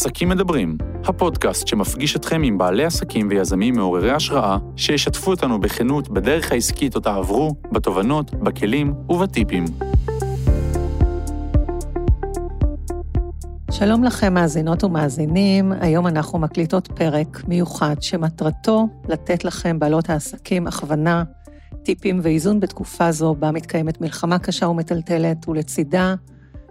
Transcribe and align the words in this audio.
עסקים 0.00 0.28
מדברים, 0.28 0.76
הפודקאסט 1.04 1.66
שמפגיש 1.66 2.16
אתכם 2.16 2.42
עם 2.42 2.58
בעלי 2.58 2.84
עסקים 2.84 3.28
ויזמים 3.30 3.74
מעוררי 3.74 4.10
השראה, 4.10 4.58
שישתפו 4.76 5.30
אותנו 5.30 5.60
בכנות 5.60 6.08
בדרך 6.08 6.52
העסקית 6.52 6.94
אותה 6.94 7.14
עברו, 7.14 7.54
בתובנות, 7.72 8.34
בכלים 8.34 8.94
ובטיפים. 9.08 9.64
שלום 13.70 14.04
לכם, 14.04 14.34
מאזינות 14.34 14.84
ומאזינים. 14.84 15.72
היום 15.80 16.06
אנחנו 16.06 16.38
מקליטות 16.38 16.88
פרק 16.94 17.42
מיוחד 17.48 17.96
שמטרתו 18.00 18.88
לתת 19.08 19.44
לכם, 19.44 19.78
בעלות 19.78 20.10
העסקים, 20.10 20.66
הכוונה, 20.66 21.24
טיפים 21.82 22.20
ואיזון 22.22 22.60
בתקופה 22.60 23.12
זו, 23.12 23.34
בה 23.34 23.50
מתקיימת 23.50 24.00
מלחמה 24.00 24.38
קשה 24.38 24.68
ומטלטלת, 24.68 25.48
ולצידה 25.48 26.14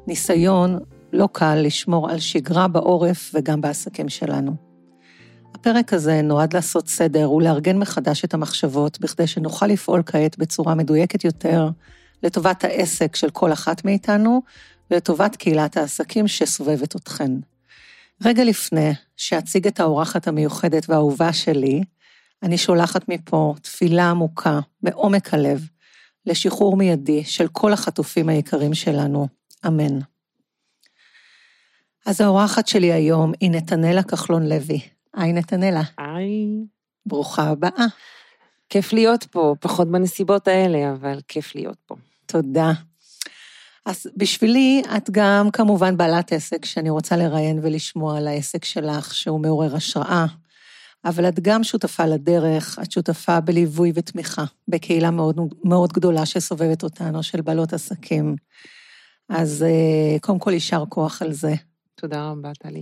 ניסיון 0.07 0.79
לא 1.13 1.29
קל 1.31 1.55
לשמור 1.55 2.09
על 2.09 2.19
שגרה 2.19 2.67
בעורף 2.67 3.31
וגם 3.33 3.61
בעסקים 3.61 4.09
שלנו. 4.09 4.55
הפרק 5.53 5.93
הזה 5.93 6.21
נועד 6.21 6.53
לעשות 6.53 6.87
סדר 6.87 7.31
ולארגן 7.31 7.77
מחדש 7.77 8.23
את 8.23 8.33
המחשבות, 8.33 8.99
בכדי 8.99 9.27
שנוכל 9.27 9.67
לפעול 9.67 10.03
כעת 10.05 10.37
בצורה 10.37 10.75
מדויקת 10.75 11.23
יותר 11.23 11.69
לטובת 12.23 12.63
העסק 12.63 13.15
של 13.15 13.29
כל 13.29 13.53
אחת 13.53 13.85
מאיתנו, 13.85 14.41
ולטובת 14.91 15.35
קהילת 15.35 15.77
העסקים 15.77 16.27
שסובבת 16.27 16.95
אתכן. 16.95 17.31
רגע 18.25 18.43
לפני 18.43 18.91
שאציג 19.17 19.67
את 19.67 19.79
האורחת 19.79 20.27
המיוחדת 20.27 20.89
והאהובה 20.89 21.33
שלי, 21.33 21.83
אני 22.43 22.57
שולחת 22.57 23.09
מפה 23.09 23.53
תפילה 23.61 24.09
עמוקה, 24.09 24.59
מעומק 24.83 25.33
הלב, 25.33 25.67
לשחרור 26.25 26.77
מיידי 26.77 27.23
של 27.23 27.47
כל 27.47 27.73
החטופים 27.73 28.29
היקרים 28.29 28.73
שלנו. 28.73 29.27
אמן. 29.67 29.99
אז 32.05 32.21
האורחת 32.21 32.67
שלי 32.67 32.93
היום 32.93 33.31
היא 33.41 33.51
נתנאלה 33.51 34.03
כחלון 34.03 34.49
לוי. 34.49 34.79
היי 35.13 35.33
נתנאלה. 35.33 35.81
היי. 35.97 36.47
ברוכה 37.05 37.43
הבאה. 37.43 37.85
כיף 38.69 38.93
להיות 38.93 39.23
פה, 39.23 39.55
פחות 39.59 39.91
בנסיבות 39.91 40.47
האלה, 40.47 40.91
אבל 40.91 41.19
כיף 41.27 41.55
להיות 41.55 41.77
פה. 41.85 41.95
תודה. 42.25 42.71
אז 43.85 44.07
בשבילי, 44.17 44.81
את 44.97 45.09
גם 45.09 45.51
כמובן 45.51 45.97
בעלת 45.97 46.33
עסק 46.33 46.65
שאני 46.65 46.89
רוצה 46.89 47.17
לראיין 47.17 47.59
ולשמוע 47.63 48.17
על 48.17 48.27
העסק 48.27 48.65
שלך, 48.65 49.13
שהוא 49.13 49.39
מעורר 49.39 49.75
השראה, 49.75 50.25
אבל 51.05 51.29
את 51.29 51.39
גם 51.39 51.63
שותפה 51.63 52.05
לדרך, 52.05 52.79
את 52.83 52.91
שותפה 52.91 53.39
בליווי 53.39 53.91
ותמיכה 53.95 54.43
בקהילה 54.67 55.11
מאוד, 55.11 55.39
מאוד 55.63 55.93
גדולה 55.93 56.25
שסובבת 56.25 56.83
אותנו, 56.83 57.23
של 57.23 57.41
בעלות 57.41 57.73
עסקים. 57.73 58.35
אז 59.29 59.63
אה, 59.63 60.19
קודם 60.19 60.39
כל, 60.39 60.53
יישר 60.53 60.83
כוח 60.89 61.21
על 61.21 61.33
זה. 61.33 61.55
תודה 61.99 62.29
רבה, 62.29 62.51
טלי. 62.59 62.81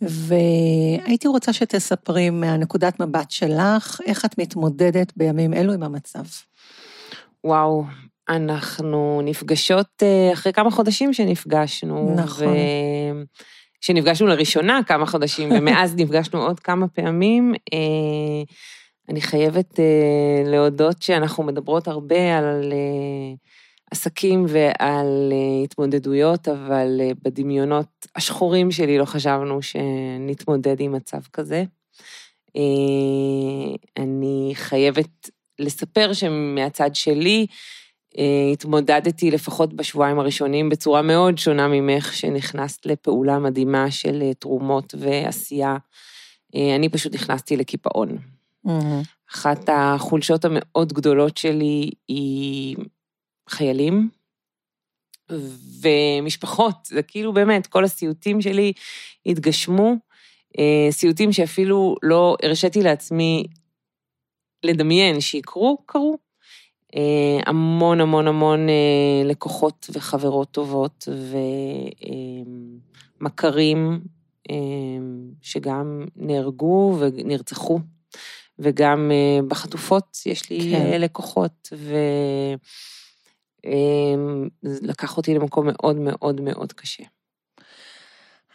והייתי 0.00 1.28
רוצה 1.28 1.52
שתספרי 1.52 2.30
מהנקודת 2.30 3.00
מבט 3.00 3.30
שלך, 3.30 4.00
איך 4.06 4.24
את 4.24 4.38
מתמודדת 4.38 5.12
בימים 5.16 5.54
אלו 5.54 5.72
עם 5.72 5.82
המצב. 5.82 6.24
וואו, 7.44 7.84
אנחנו 8.28 9.20
נפגשות 9.24 10.02
אה, 10.02 10.32
אחרי 10.32 10.52
כמה 10.52 10.70
חודשים 10.70 11.12
שנפגשנו. 11.12 12.14
נכון. 12.16 12.46
ו... 12.46 12.52
שנפגשנו 13.80 14.26
לראשונה 14.26 14.80
כמה 14.86 15.06
חודשים, 15.06 15.52
ומאז 15.52 15.94
נפגשנו 16.00 16.42
עוד 16.42 16.60
כמה 16.60 16.88
פעמים. 16.88 17.54
אה, 17.72 18.42
אני 19.08 19.20
חייבת 19.20 19.80
אה, 19.80 20.50
להודות 20.50 21.02
שאנחנו 21.02 21.44
מדברות 21.44 21.88
הרבה 21.88 22.38
על 22.38 22.72
עסקים 23.90 24.46
ועל 24.48 25.32
התמודדויות, 25.64 26.48
אבל 26.48 27.00
בדמיונות 27.22 28.06
השחורים 28.16 28.70
שלי 28.70 28.98
לא 28.98 29.04
חשבנו 29.04 29.62
שנתמודד 29.62 30.80
עם 30.80 30.92
מצב 30.92 31.20
כזה. 31.32 31.64
אני 33.96 34.50
חייבת 34.54 35.30
לספר 35.58 36.12
שמהצד 36.12 36.94
שלי, 36.94 37.46
אה, 38.18 38.50
התמודדתי 38.52 39.30
לפחות 39.30 39.74
בשבועיים 39.74 40.18
הראשונים 40.18 40.68
בצורה 40.68 41.02
מאוד 41.02 41.38
שונה 41.38 41.68
ממך, 41.68 42.14
שנכנסת 42.14 42.86
לפעולה 42.86 43.38
מדהימה 43.38 43.90
של 43.90 44.22
אה, 44.22 44.34
תרומות 44.34 44.94
ועשייה. 44.98 45.76
אה, 46.54 46.76
אני 46.76 46.88
פשוט 46.88 47.14
נכנסתי 47.14 47.56
לקיפאון. 47.56 48.18
Mm-hmm. 48.66 48.70
אחת 49.34 49.68
החולשות 49.72 50.44
המאוד 50.44 50.92
גדולות 50.92 51.36
שלי 51.36 51.90
היא 52.08 52.76
חיילים 53.50 54.08
ומשפחות, 55.82 56.74
זה 56.84 57.02
כאילו 57.02 57.32
באמת, 57.32 57.66
כל 57.66 57.84
הסיוטים 57.84 58.40
שלי 58.40 58.72
התגשמו, 59.26 59.94
סיוטים 60.90 61.32
שאפילו 61.32 61.96
לא 62.02 62.36
הרשיתי 62.42 62.82
לעצמי 62.82 63.44
לדמיין 64.62 65.20
שיקרו, 65.20 65.78
קרו. 65.86 66.18
אה, 66.96 67.40
המון 67.46 68.00
המון 68.00 68.26
המון 68.26 68.68
אה, 68.68 69.22
לקוחות 69.24 69.90
וחברות 69.92 70.50
טובות 70.50 71.08
ומכרים 73.20 74.00
אה, 74.50 74.56
שגם 75.42 76.04
נהרגו 76.16 76.96
ונרצחו, 76.98 77.80
וגם 78.58 79.10
בחטופות 79.48 80.18
יש 80.26 80.50
לי 80.50 80.70
כן. 80.72 81.00
לקוחות, 81.00 81.68
ולקח 84.62 85.16
אותי 85.16 85.34
למקום 85.34 85.66
מאוד 85.66 85.96
מאוד 85.96 86.40
מאוד 86.40 86.72
קשה. 86.72 87.04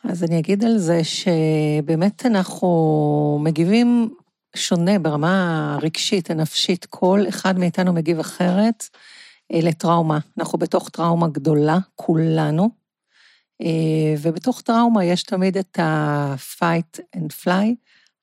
אז 0.03 0.23
אני 0.23 0.39
אגיד 0.39 0.63
על 0.65 0.77
זה 0.77 1.01
שבאמת 1.03 2.25
אנחנו 2.25 3.39
מגיבים 3.43 4.09
שונה 4.55 4.99
ברמה 4.99 5.75
הרגשית, 5.75 6.29
הנפשית, 6.29 6.85
כל 6.85 7.21
אחד 7.29 7.59
מאיתנו 7.59 7.93
מגיב 7.93 8.19
אחרת 8.19 8.83
אה, 9.53 9.59
לטראומה. 9.61 10.19
אנחנו 10.37 10.59
בתוך 10.59 10.89
טראומה 10.89 11.27
גדולה, 11.27 11.77
כולנו, 11.95 12.69
אה, 13.61 14.15
ובתוך 14.21 14.61
טראומה 14.61 15.05
יש 15.05 15.23
תמיד 15.23 15.57
את 15.57 15.79
ה-fight 15.79 16.99
and 17.15 17.43
fly. 17.43 17.75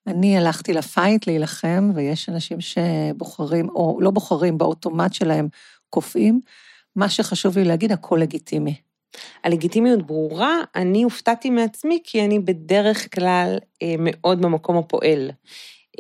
אני 0.07 0.39
הלכתי 0.39 0.73
לפייט 0.73 1.27
להילחם, 1.27 1.91
ויש 1.95 2.29
אנשים 2.29 2.59
שבוחרים, 2.61 3.69
או 3.69 3.99
לא 4.01 4.11
בוחרים, 4.11 4.59
באוטומט 4.59 5.15
שלהם 5.15 5.49
קופאים. 5.91 6.41
מה 7.01 7.09
שחשוב 7.09 7.59
לי 7.59 7.65
להגיד, 7.65 7.93
הכל 7.93 8.19
לגיטימי. 8.21 8.75
הלגיטימיות 9.45 10.07
ברורה, 10.07 10.57
אני 10.75 11.03
הופתעתי 11.03 11.51
מעצמי, 11.51 12.01
כי 12.05 12.25
אני 12.25 12.39
בדרך 12.39 13.15
כלל 13.15 13.59
אה, 13.83 13.95
מאוד 13.99 14.43
במקום 14.43 14.77
הפועל. 14.77 15.31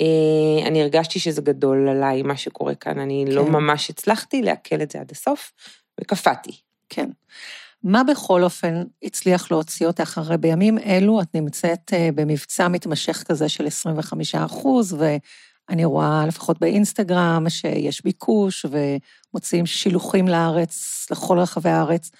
אה, 0.01 0.67
אני 0.67 0.83
הרגשתי 0.83 1.19
שזה 1.19 1.43
גדול 1.43 1.89
עליי, 1.89 2.23
מה 2.23 2.37
שקורה 2.37 2.75
כאן. 2.75 2.99
אני 2.99 3.25
כן. 3.27 3.33
לא 3.33 3.45
ממש 3.45 3.91
הצלחתי 3.91 4.43
לעכל 4.43 4.83
את 4.83 4.91
זה 4.91 5.01
עד 5.01 5.11
הסוף, 5.11 5.53
וקפאתי. 6.01 6.53
כן. 6.89 7.11
מה 7.83 8.05
בכל 8.05 8.45
אופן 8.45 8.83
הצליח 9.03 9.51
להוציא 9.51 9.87
אותך? 9.87 10.19
הרי 10.19 10.37
בימים 10.37 10.79
אלו 10.79 11.21
את 11.21 11.35
נמצאת 11.35 11.93
אה, 11.93 12.09
במבצע 12.15 12.69
מתמשך 12.69 13.25
כזה 13.27 13.49
של 13.49 13.67
25 13.67 14.35
אחוז, 14.35 14.97
ואני 15.71 15.85
רואה 15.85 16.25
לפחות 16.29 16.61
באינסטגרם 16.61 17.45
שיש 17.49 18.05
ביקוש 18.05 18.67
ומוציאים 18.71 19.67
שילוחים 19.67 20.29
לארץ, 20.29 21.07
לכל 21.11 21.39
רחבי 21.39 21.69
הארץ. 21.69 22.11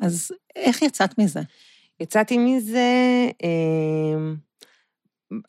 אז 0.00 0.30
איך 0.56 0.82
יצאת 0.82 1.18
מזה? 1.18 1.40
יצאתי 2.00 2.38
מזה... 2.38 2.90
אה... 3.44 4.32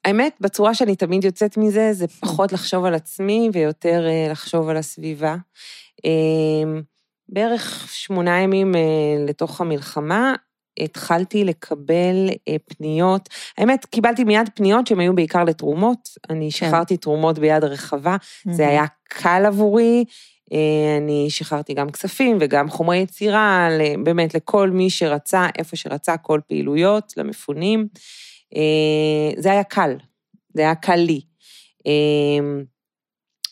האמת, 0.06 0.36
בצורה 0.42 0.74
שאני 0.74 0.96
תמיד 0.96 1.24
יוצאת 1.24 1.58
מזה, 1.58 1.94
זה 1.94 2.08
פחות 2.08 2.52
לחשוב 2.52 2.86
על 2.86 2.94
עצמי 2.94 3.50
ויותר 3.54 4.08
אה, 4.08 4.28
לחשוב 4.32 4.70
על 4.70 4.78
הסביבה. 4.78 5.36
אמ, 6.06 6.82
בערך 7.30 7.90
שמונה 7.94 8.40
ימים 8.40 8.76
אה, 8.76 9.26
לתוך 9.28 9.62
המלחמה, 9.62 10.34
התחלתי 10.80 11.44
לקבל 11.44 12.30
אה, 12.48 12.56
פניות. 12.66 13.30
האמת, 13.58 13.86
קיבלתי 13.86 14.24
מיד 14.24 14.50
פניות 14.56 14.88
שהן 14.88 15.00
היו 15.00 15.16
בעיקר 15.16 15.44
לתרומות. 15.44 16.10
אני 16.30 16.46
כן. 16.46 16.50
שחררתי 16.50 16.98
תרומות 16.98 17.40
ביד 17.40 17.64
רחבה, 17.64 18.18
זה 18.52 18.68
היה 18.68 18.86
קל 19.10 19.44
עבורי. 19.46 20.06
אני 21.02 21.28
שחררתי 21.30 21.74
גם 21.74 21.90
כספים 21.90 22.38
וגם 22.42 22.70
חומרי 22.70 22.98
יצירה, 22.98 23.70
באמת 24.04 24.34
לכל 24.34 24.70
מי 24.70 24.90
שרצה, 24.90 25.48
איפה 25.58 25.76
שרצה, 25.76 26.18
כל 26.18 26.40
פעילויות, 26.48 27.14
למפונים. 27.18 27.88
אה, 28.56 29.42
זה 29.42 29.52
היה 29.52 29.64
קל, 29.64 29.96
זה 30.54 30.62
היה 30.62 30.76
קל 30.76 30.96
לי. 30.96 31.22
אה, 31.88 32.62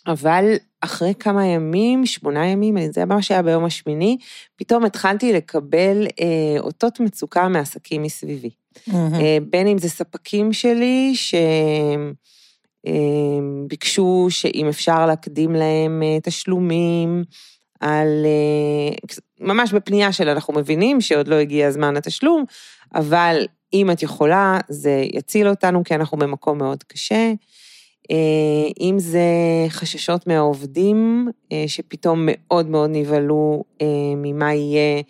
אבל 0.08 0.46
אחרי 0.82 1.14
כמה 1.20 1.46
ימים, 1.46 2.06
שמונה 2.06 2.48
ימים, 2.48 2.78
זה 2.92 3.06
ממש 3.06 3.32
היה 3.32 3.42
ביום 3.42 3.66
השמיני, 3.66 4.18
פתאום 4.56 4.86
התחלתי 4.86 5.34
לקבל 5.34 6.08
אה, 6.22 6.60
אותות 6.60 7.00
מצוקה 7.00 7.48
מעסקים 7.48 8.04
מסביבי. 8.04 8.50
Mm-hmm. 8.50 8.94
אה, 8.94 9.38
בין 9.50 9.68
אם 9.68 9.78
זה 9.78 9.90
ספקים 9.90 10.54
שלי, 10.54 11.14
שביקשו 12.86 14.26
אה, 14.26 14.32
שאם 14.32 14.68
אפשר 14.70 15.06
להקדים 15.06 15.56
להם 15.56 16.04
אה, 16.04 16.18
תשלומים, 16.24 17.24
על, 17.80 18.26
ממש 19.40 19.74
בפנייה 19.74 20.12
של 20.12 20.30
אנחנו 20.30 20.54
מבינים 20.54 21.02
שעוד 21.02 21.28
לא 21.28 21.36
הגיע 21.36 21.72
זמן 21.72 21.98
התשלום, 21.98 22.46
אבל 22.96 23.46
אם 23.74 23.92
את 23.92 24.04
יכולה, 24.04 24.60
זה 24.70 25.04
יציל 25.14 25.48
אותנו, 25.48 25.84
כי 25.84 25.96
אנחנו 25.96 26.18
במקום 26.18 26.58
מאוד 26.58 26.84
קשה. 26.84 27.34
אה, 28.12 28.16
אם 28.80 29.00
זה 29.00 29.22
חששות 29.70 30.28
מהעובדים, 30.28 31.28
אה, 31.52 31.64
שפתאום 31.68 32.28
מאוד 32.32 32.70
מאוד 32.70 32.90
נבהלו 32.94 33.64
אה, 33.82 33.86
ממה 34.16 34.54
יהיה 34.54 35.02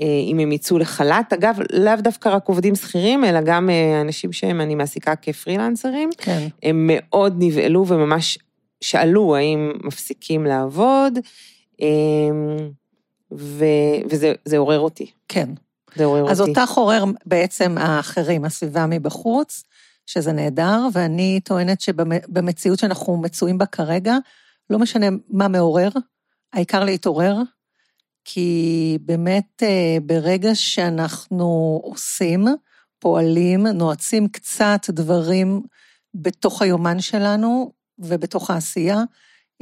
אם 0.00 0.38
הם 0.38 0.52
יצאו 0.52 0.78
לחל"ת. 0.78 1.32
אגב, 1.32 1.58
לאו 1.72 1.96
דווקא 1.98 2.28
רק 2.28 2.48
עובדים 2.48 2.74
שכירים, 2.74 3.24
אלא 3.24 3.40
גם 3.44 3.70
אנשים 4.00 4.32
שהם, 4.32 4.60
אני 4.60 4.74
מעסיקה 4.74 5.16
כפרילנסרים. 5.16 6.10
כן. 6.18 6.48
הם 6.62 6.90
מאוד 6.92 7.34
נבהלו 7.38 7.86
וממש 7.86 8.38
שאלו 8.80 9.36
האם 9.36 9.72
מפסיקים 9.84 10.44
לעבוד, 10.44 11.18
ו, 13.32 13.64
וזה 14.10 14.58
עורר 14.58 14.80
אותי. 14.80 15.10
כן. 15.28 15.48
זה 15.96 16.04
עורר 16.04 16.30
אז 16.30 16.40
אותי. 16.40 16.50
אותך 16.50 16.70
עורר 16.70 17.04
בעצם 17.26 17.78
האחרים, 17.78 18.44
הסביבה 18.44 18.86
מבחוץ. 18.86 19.64
שזה 20.08 20.32
נהדר, 20.32 20.86
ואני 20.92 21.40
טוענת 21.44 21.80
שבמציאות 21.80 22.78
שאנחנו 22.78 23.16
מצויים 23.16 23.58
בה 23.58 23.66
כרגע, 23.66 24.16
לא 24.70 24.78
משנה 24.78 25.06
מה 25.28 25.48
מעורר, 25.48 25.88
העיקר 26.52 26.84
להתעורר, 26.84 27.36
כי 28.24 28.98
באמת 29.02 29.62
אה, 29.62 29.96
ברגע 30.02 30.54
שאנחנו 30.54 31.80
עושים, 31.84 32.44
פועלים, 32.98 33.66
נועצים 33.66 34.28
קצת 34.28 34.80
דברים 34.88 35.62
בתוך 36.14 36.62
היומן 36.62 37.00
שלנו 37.00 37.72
ובתוך 37.98 38.50
העשייה, 38.50 39.02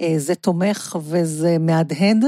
אה, 0.00 0.14
זה 0.16 0.34
תומך 0.34 0.98
וזה 1.02 1.56
מהדהד 1.60 2.24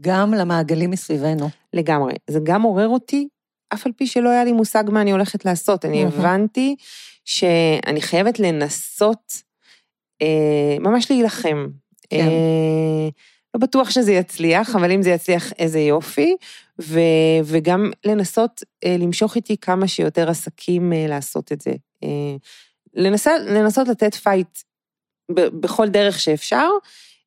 גם 0.00 0.34
למעגלים 0.34 0.90
מסביבנו. 0.90 1.50
לגמרי. 1.72 2.14
זה 2.30 2.38
גם 2.42 2.62
עורר 2.62 2.88
אותי, 2.88 3.28
אף 3.74 3.86
על 3.86 3.92
פי 3.92 4.06
שלא 4.06 4.28
היה 4.28 4.44
לי 4.44 4.52
מושג 4.52 4.84
מה 4.88 5.00
אני 5.00 5.12
הולכת 5.12 5.44
לעשות. 5.44 5.84
אני 5.84 6.04
הבנתי 6.04 6.76
שאני 7.24 8.02
חייבת 8.02 8.38
לנסות 8.38 9.42
אה, 10.22 10.76
ממש 10.80 11.10
להילחם. 11.10 11.66
כן. 12.10 12.18
אה, 12.18 13.08
לא 13.54 13.60
בטוח 13.60 13.90
שזה 13.90 14.12
יצליח, 14.12 14.76
אבל 14.76 14.92
אם 14.92 15.02
זה 15.02 15.10
יצליח, 15.10 15.52
איזה 15.52 15.80
יופי. 15.80 16.36
ו, 16.80 17.00
וגם 17.44 17.90
לנסות 18.04 18.62
אה, 18.84 18.96
למשוך 18.98 19.36
איתי 19.36 19.56
כמה 19.56 19.88
שיותר 19.88 20.30
עסקים 20.30 20.92
אה, 20.92 21.06
לעשות 21.08 21.52
את 21.52 21.60
זה. 21.60 21.70
אה, 22.04 22.36
לנסות, 22.94 23.32
לנסות 23.46 23.88
לתת 23.88 24.14
fight 24.14 24.58
ב, 25.34 25.40
בכל 25.40 25.88
דרך 25.88 26.20
שאפשר, 26.20 26.68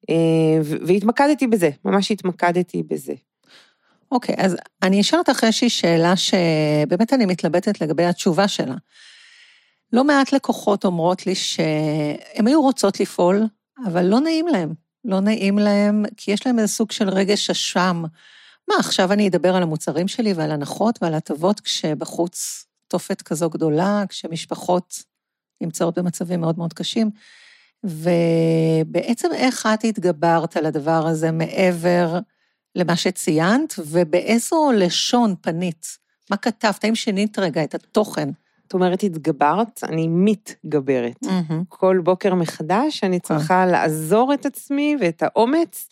אה, 0.10 0.16
והתמקדתי 0.62 1.48
בזה, 1.48 1.70
ממש 1.86 2.12
התמקדתי 2.12 2.84
בזה. 2.84 3.14
אוקיי, 4.16 4.36
okay, 4.36 4.42
אז 4.42 4.56
אני 4.84 5.02
אשאל 5.02 5.20
אותך 5.20 5.44
איזושהי 5.44 5.70
שאלה 5.70 6.14
שבאמת 6.16 7.14
אני 7.14 7.26
מתלבטת 7.26 7.82
לגבי 7.82 8.06
התשובה 8.06 8.48
שלה. 8.48 8.76
לא 9.94 10.04
מעט 10.04 10.34
לקוחות 10.34 10.86
אומרות 10.86 11.28
לי 11.28 11.36
שהן 11.36 12.48
היו 12.48 12.62
רוצות 12.62 13.00
לפעול, 13.00 13.44
אבל 13.86 14.06
לא 14.06 14.20
נעים 14.20 14.48
להן. 14.48 14.74
לא 15.06 15.20
נעים 15.20 15.60
להן, 15.60 16.04
כי 16.18 16.32
יש 16.32 16.46
להן 16.46 16.60
איזה 16.60 16.74
סוג 16.74 16.92
של 16.92 17.10
רגש 17.10 17.50
אשם. 17.50 18.04
מה, 18.68 18.76
עכשיו 18.80 19.14
אני 19.14 19.28
אדבר 19.28 19.56
על 19.56 19.64
המוצרים 19.64 20.08
שלי 20.08 20.34
ועל 20.34 20.52
הנחות 20.52 21.00
ועל 21.02 21.14
הטבות 21.14 21.60
כשבחוץ 21.60 22.66
תופת 22.88 23.22
כזו 23.22 23.50
גדולה, 23.50 24.04
כשמשפחות 24.10 25.04
נמצאות 25.62 25.98
במצבים 25.98 26.42
מאוד 26.42 26.58
מאוד 26.58 26.74
קשים. 26.74 27.10
ובעצם 27.84 29.30
איך 29.34 29.68
את 29.74 29.84
התגברת 29.84 30.58
על 30.58 30.66
הדבר 30.66 31.08
הזה 31.08 31.32
מעבר 31.32 32.20
למה 32.76 32.96
שציינת, 32.96 33.74
ובאיזו 33.88 34.72
לשון 34.78 35.36
פנית? 35.42 35.98
מה 36.32 36.38
כתבת? 36.38 36.84
האם 36.84 36.96
שינית 36.96 37.40
רגע 37.40 37.64
את 37.64 37.76
התוכן? 37.76 38.30
את 38.68 38.74
אומרת 38.74 39.04
התגברת, 39.04 39.84
אני 39.84 40.08
מתגברת. 40.08 41.24
Mm-hmm. 41.24 41.54
כל 41.70 42.02
בוקר 42.04 42.34
מחדש 42.34 43.04
אני 43.04 43.20
כן. 43.20 43.28
צריכה 43.28 43.66
לעזור 43.66 44.34
את 44.34 44.46
עצמי 44.46 44.96
ואת 45.02 45.24
האומץ 45.24 45.90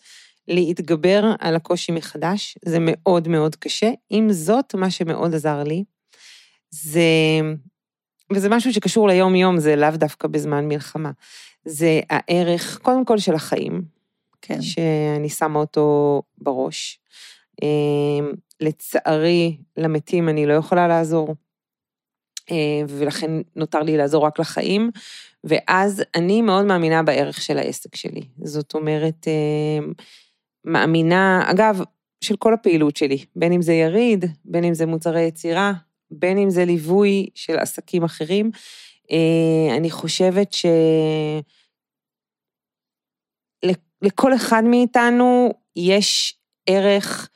להתגבר 0.48 1.34
על 1.38 1.56
הקושי 1.56 1.92
מחדש. 1.92 2.58
זה 2.64 2.78
מאוד 2.80 3.28
מאוד 3.28 3.56
קשה. 3.56 3.90
עם 4.10 4.32
זאת, 4.32 4.74
מה 4.74 4.90
שמאוד 4.90 5.34
עזר 5.34 5.62
לי, 5.62 5.84
זה, 6.70 7.00
וזה 8.32 8.48
משהו 8.48 8.72
שקשור 8.72 9.08
ליום-יום, 9.08 9.58
זה 9.58 9.76
לאו 9.76 9.90
דווקא 9.90 10.28
בזמן 10.28 10.68
מלחמה, 10.68 11.10
זה 11.64 12.00
הערך, 12.10 12.78
קודם 12.82 13.04
כל 13.04 13.18
של 13.18 13.34
החיים, 13.34 13.82
כן. 14.46 14.62
שאני 14.62 15.28
שמה 15.28 15.58
אותו 15.58 16.22
בראש. 16.38 17.00
אמ, 17.62 18.32
לצערי, 18.60 19.56
למתים 19.76 20.28
אני 20.28 20.46
לא 20.46 20.52
יכולה 20.52 20.88
לעזור. 20.88 21.34
אה, 22.50 22.82
ולכן 22.88 23.30
נותר 23.56 23.80
לי 23.80 23.96
לעזור 23.96 24.24
רק 24.24 24.38
לחיים. 24.38 24.90
ואז 25.44 26.02
אני 26.14 26.42
מאוד 26.42 26.64
מאמינה 26.64 27.02
בערך 27.02 27.42
של 27.42 27.58
העסק 27.58 27.96
שלי. 27.96 28.22
זאת 28.42 28.74
אומרת, 28.74 29.28
אה, 29.28 29.86
מאמינה, 30.64 31.44
אגב, 31.50 31.80
של 32.24 32.36
כל 32.36 32.54
הפעילות 32.54 32.96
שלי, 32.96 33.24
בין 33.36 33.52
אם 33.52 33.62
זה 33.62 33.72
יריד, 33.72 34.24
בין 34.44 34.64
אם 34.64 34.74
זה 34.74 34.86
מוצרי 34.86 35.22
יצירה, 35.22 35.72
בין 36.10 36.38
אם 36.38 36.50
זה 36.50 36.64
ליווי 36.64 37.26
של 37.34 37.58
עסקים 37.58 38.04
אחרים. 38.04 38.50
אה, 39.10 39.76
אני 39.76 39.90
חושבת 39.90 40.52
ש... 40.52 40.66
לכל 44.04 44.34
אחד 44.34 44.64
מאיתנו 44.64 45.50
יש 45.76 46.38
ערך 46.66 47.28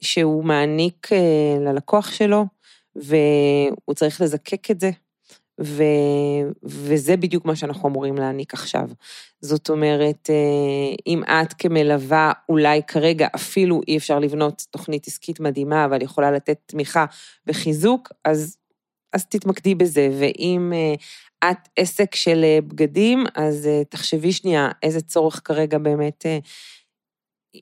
שהוא 0.00 0.44
מעניק 0.44 1.08
ללקוח 1.60 2.12
שלו, 2.12 2.44
והוא 2.96 3.94
צריך 3.94 4.20
לזקק 4.20 4.70
את 4.70 4.80
זה, 4.80 4.90
ו... 5.60 5.82
וזה 6.62 7.16
בדיוק 7.16 7.44
מה 7.44 7.56
שאנחנו 7.56 7.88
אמורים 7.88 8.14
להעניק 8.14 8.54
עכשיו. 8.54 8.88
זאת 9.40 9.70
אומרת, 9.70 10.30
אה, 10.30 10.94
אם 11.06 11.22
את 11.24 11.52
כמלווה, 11.52 12.32
אולי 12.48 12.82
כרגע 12.86 13.28
אפילו 13.34 13.80
אי 13.88 13.96
אפשר 13.96 14.18
לבנות 14.18 14.66
תוכנית 14.70 15.06
עסקית 15.06 15.40
מדהימה, 15.40 15.84
אבל 15.84 16.02
יכולה 16.02 16.30
לתת 16.30 16.58
תמיכה 16.66 17.04
וחיזוק, 17.46 18.12
אז, 18.24 18.56
אז 19.16 19.26
תתמקדי 19.26 19.74
בזה. 19.74 20.08
ואם 20.18 20.72
אה, 20.74 21.50
את 21.50 21.68
עסק 21.76 22.14
של 22.14 22.44
אה, 22.44 22.58
בגדים, 22.68 23.24
אז 23.34 23.68
תחשבי 23.88 24.32
שנייה 24.32 24.70
איזה 24.82 25.00
צורך 25.00 25.40
כרגע 25.44 25.78
באמת 25.78 26.26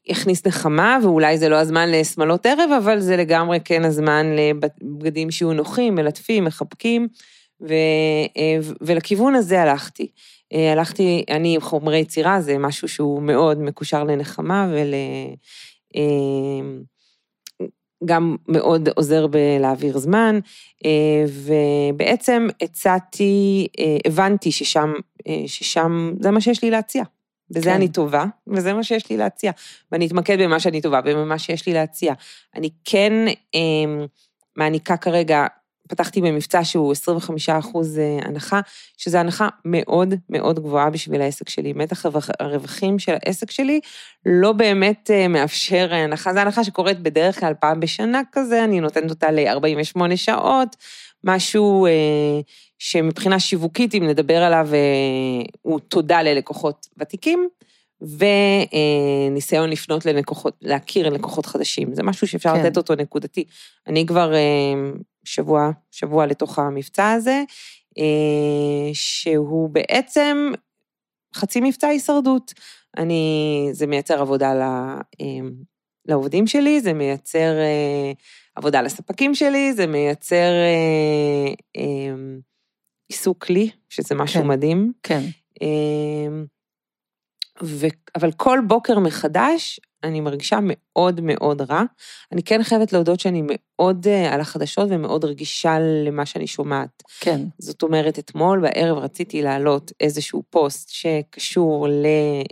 יכניס 0.06 0.46
נחמה, 0.46 0.98
ואולי 1.02 1.38
זה 1.38 1.48
לא 1.48 1.56
הזמן 1.56 1.90
לשמלות 1.90 2.46
ערב, 2.46 2.70
אבל 2.82 3.00
זה 3.00 3.16
לגמרי 3.16 3.58
כן 3.64 3.84
הזמן 3.84 4.26
לבגדים 4.36 5.30
שיהיו 5.30 5.52
נוחים, 5.52 5.94
מלטפים, 5.94 6.44
מחבקים, 6.44 7.08
ו, 7.60 7.72
אה, 8.36 8.58
ולכיוון 8.80 9.34
הזה 9.34 9.62
הלכתי. 9.62 10.08
אה, 10.52 10.72
הלכתי, 10.72 11.24
אני 11.30 11.54
עם 11.54 11.60
חומרי 11.60 11.98
יצירה, 11.98 12.40
זה 12.40 12.58
משהו 12.58 12.88
שהוא 12.88 13.22
מאוד 13.22 13.60
מקושר 13.60 14.04
לנחמה 14.04 14.68
ול... 14.72 14.94
אה, 18.04 18.14
גם 18.14 18.36
מאוד 18.48 18.88
עוזר 18.88 19.26
בלהעביר 19.26 19.98
זמן, 19.98 20.38
ובעצם 21.28 22.46
הצעתי, 22.62 23.66
הבנתי 24.06 24.52
ששם, 24.52 24.92
ששם 25.46 26.12
זה 26.20 26.30
מה 26.30 26.40
שיש 26.40 26.62
לי 26.64 26.70
להציע. 26.70 27.04
בזה 27.50 27.70
כן. 27.70 27.74
אני 27.74 27.88
טובה, 27.88 28.24
וזה 28.46 28.74
מה 28.74 28.84
שיש 28.84 29.10
לי 29.10 29.16
להציע. 29.16 29.52
ואני 29.92 30.06
אתמקד 30.06 30.36
במה 30.40 30.60
שאני 30.60 30.80
טובה 30.80 31.00
ובמה 31.06 31.38
שיש 31.38 31.66
לי 31.66 31.72
להציע. 31.72 32.14
אני 32.54 32.70
כן 32.84 33.12
אה, 33.54 34.04
מעניקה 34.56 34.96
כרגע, 34.96 35.46
פתחתי 35.88 36.20
במבצע 36.20 36.64
שהוא 36.64 36.92
25 36.92 37.48
אחוז 37.48 37.98
אה, 37.98 38.18
הנחה, 38.22 38.60
שזו 38.96 39.18
הנחה 39.18 39.48
מאוד 39.64 40.14
מאוד 40.30 40.60
גבוהה 40.60 40.90
בשביל 40.90 41.20
העסק 41.20 41.48
שלי. 41.48 41.72
מתח 41.72 42.06
הרווחים 42.40 42.98
של 42.98 43.14
העסק 43.22 43.50
שלי 43.50 43.80
לא 44.26 44.52
באמת 44.52 45.10
אה, 45.14 45.28
מאפשר 45.28 45.94
הנחה, 45.94 46.32
זו 46.32 46.38
הנחה 46.40 46.64
שקורית 46.64 47.00
בדרך 47.00 47.40
כלל 47.40 47.54
פעם 47.60 47.80
בשנה 47.80 48.22
כזה, 48.32 48.64
אני 48.64 48.80
נותנת 48.80 49.10
אותה 49.10 49.30
ל-48 49.30 50.16
שעות, 50.16 50.76
משהו... 51.24 51.86
אה, 51.86 52.40
שמבחינה 52.78 53.40
שיווקית, 53.40 53.94
אם 53.94 54.06
נדבר 54.06 54.42
עליו, 54.42 54.68
אה, 54.72 55.44
הוא 55.62 55.80
תודה 55.80 56.22
ללקוחות 56.22 56.86
ותיקים, 56.98 57.48
וניסיון 59.30 59.70
לפנות 59.70 60.06
ללקוחות, 60.06 60.56
להכיר 60.62 61.08
לקוחות 61.08 61.46
חדשים. 61.46 61.94
זה 61.94 62.02
משהו 62.02 62.26
שאפשר 62.28 62.54
כן. 62.54 62.66
לתת 62.66 62.76
אותו 62.76 62.94
נקודתי. 62.94 63.44
אני 63.86 64.06
כבר 64.06 64.34
אה, 64.34 64.40
שבוע, 65.24 65.70
שבוע 65.90 66.26
לתוך 66.26 66.58
המבצע 66.58 67.12
הזה, 67.12 67.42
אה, 67.98 68.90
שהוא 68.92 69.70
בעצם 69.70 70.52
חצי 71.34 71.60
מבצע 71.60 71.88
הישרדות. 71.88 72.54
אני, 72.96 73.68
זה 73.72 73.86
מייצר 73.86 74.20
עבודה 74.20 74.52
לעובדים 76.06 76.46
שלי, 76.46 76.80
זה 76.80 76.92
מייצר 76.92 77.52
עבודה 78.54 78.82
לספקים 78.82 79.34
שלי, 79.34 79.72
זה 79.72 79.86
מייצר 79.86 80.52
עיסוק 83.08 83.50
לי, 83.50 83.70
שזה 83.88 84.14
משהו 84.14 84.42
כן, 84.42 84.48
מדהים. 84.48 84.92
כן. 85.02 85.20
ו... 87.62 87.86
אבל 88.16 88.32
כל 88.32 88.58
בוקר 88.66 88.98
מחדש, 88.98 89.80
אני 90.04 90.20
מרגישה 90.20 90.58
מאוד 90.62 91.20
מאוד 91.20 91.60
רע. 91.60 91.82
אני 92.32 92.42
כן 92.42 92.62
חייבת 92.62 92.92
להודות 92.92 93.20
שאני 93.20 93.42
מאוד 93.46 94.06
uh, 94.06 94.32
על 94.32 94.40
החדשות 94.40 94.88
ומאוד 94.90 95.24
רגישה 95.24 95.78
למה 95.78 96.26
שאני 96.26 96.46
שומעת. 96.46 97.02
כן. 97.20 97.40
זאת 97.58 97.82
אומרת, 97.82 98.18
אתמול 98.18 98.60
בערב 98.60 98.98
רציתי 98.98 99.42
להעלות 99.42 99.92
איזשהו 100.00 100.42
פוסט 100.50 100.88
שקשור 100.88 101.88
ל, 101.88 102.06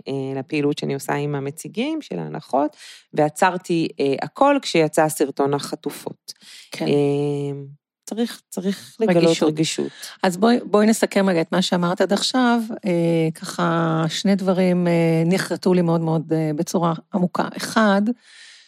uh, 0.09 0.39
לפעילות 0.39 0.77
שאני 0.77 0.93
עושה 0.93 1.13
עם 1.13 1.35
המציגים 1.35 2.01
של 2.01 2.19
ההנחות, 2.19 2.75
ועצרתי 3.13 3.87
uh, 3.91 4.25
הכל 4.25 4.57
כשיצא 4.61 5.09
סרטון 5.09 5.53
החטופות. 5.53 6.33
כן. 6.71 6.85
Uh, 6.85 7.82
צריך, 8.05 8.41
צריך 8.49 8.95
לגלות 8.99 9.23
רגישות. 9.23 9.49
רגישות. 9.49 9.91
אז 10.23 10.37
בואי, 10.37 10.59
בואי 10.65 10.87
נסכם 10.87 11.29
רגע 11.29 11.41
את 11.41 11.51
מה 11.51 11.61
שאמרת 11.61 12.01
עד 12.01 12.13
עכשיו. 12.13 12.61
אה, 12.85 13.31
ככה, 13.35 14.03
שני 14.09 14.35
דברים 14.35 14.87
אה, 14.87 15.23
נחרטו 15.25 15.73
לי 15.73 15.81
מאוד 15.81 16.01
מאוד 16.01 16.33
אה, 16.33 16.51
בצורה 16.55 16.93
עמוקה. 17.13 17.47
אחד, 17.57 18.01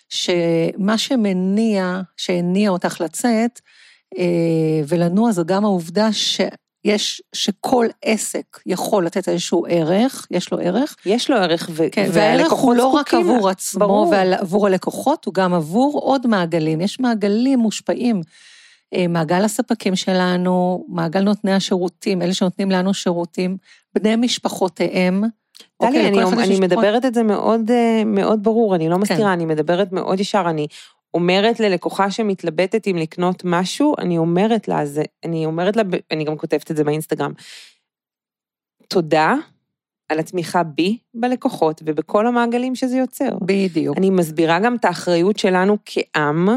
שמה 0.10 0.98
שמניע, 0.98 2.02
שהניע 2.18 2.70
אותך 2.70 3.02
לצאת 3.02 3.62
אה, 4.18 4.82
ולנוע, 4.88 5.32
זו 5.32 5.46
גם 5.46 5.66
העובדה 5.66 6.10
שיש, 6.14 7.22
שכל 7.34 7.88
עסק 8.02 8.60
יכול 8.66 9.06
לתת 9.06 9.30
איזשהו 9.30 9.66
ערך, 9.70 10.28
יש 10.32 10.52
לו 10.52 10.60
ערך. 10.60 10.96
יש 11.06 11.30
לו 11.30 11.38
ערך, 11.38 11.70
ו- 11.72 11.92
כן, 11.92 12.10
והערך 12.14 12.52
הוא 12.52 12.76
לא 12.76 12.88
רק 12.88 13.14
עבור. 13.14 13.50
עצמו 13.50 13.80
ברור. 13.80 14.08
ועבור 14.12 14.68
הלקוחות, 14.68 15.26
הוא 15.26 15.34
גם 15.34 15.54
עבור 15.54 16.00
עוד 16.02 16.28
מעגלים. 16.28 16.82
יש 16.82 17.00
מעגלים 17.00 17.60
מושפעים. 17.60 18.22
אה, 18.94 19.08
מעגל 19.08 19.44
הספקים 19.44 19.96
שלנו, 19.96 20.86
מעגל 20.88 21.22
נותני 21.22 21.54
השירותים, 21.54 22.22
אלה 22.22 22.34
שנותנים 22.34 22.72
לנו 22.72 22.94
שירותים, 22.94 23.58
בני 23.96 24.16
משפחותיהם. 24.16 25.24
טלי, 25.78 25.88
אוקיי, 25.88 26.08
אני, 26.08 26.24
אני 26.24 26.26
משפחות. 26.26 26.60
מדברת 26.60 27.06
את 27.06 27.14
זה 27.14 27.24
מאוד, 27.24 27.72
אה, 27.72 28.04
מאוד 28.06 28.44
ברור, 28.44 28.76
אני 28.76 28.90
לא 28.90 28.96
כן. 28.96 29.02
מסתירה, 29.02 29.34
אני 29.34 29.46
מדברת 29.46 29.92
מאוד 29.92 30.20
ישר, 30.20 30.46
אני 30.50 30.68
אומרת 31.14 31.60
ללקוחה 31.60 32.12
שמתלבטת 32.12 32.88
אם 32.88 32.96
לקנות 32.96 33.42
משהו, 33.46 33.94
אני 33.98 34.18
אומרת 34.18 34.68
לה, 34.68 34.86
זה, 34.86 35.04
אני 35.26 35.46
אומרת 35.46 35.76
לה, 35.76 35.84
אני 36.12 36.24
גם 36.24 36.38
כותבת 36.38 36.72
את 36.72 36.78
זה 36.78 36.84
באינסטגרם, 36.84 37.32
תודה 38.88 39.36
על 40.10 40.20
התמיכה 40.20 40.64
בי, 40.64 40.98
בלקוחות 41.14 41.82
ובכל 41.86 42.28
המעגלים 42.28 42.76
שזה 42.76 42.98
יוצר. 42.98 43.30
בדיוק. 43.42 43.98
אני 43.98 44.10
מסבירה 44.10 44.60
גם 44.60 44.76
את 44.76 44.86
האחריות 44.86 45.40
שלנו 45.40 45.78
כעם 45.86 46.50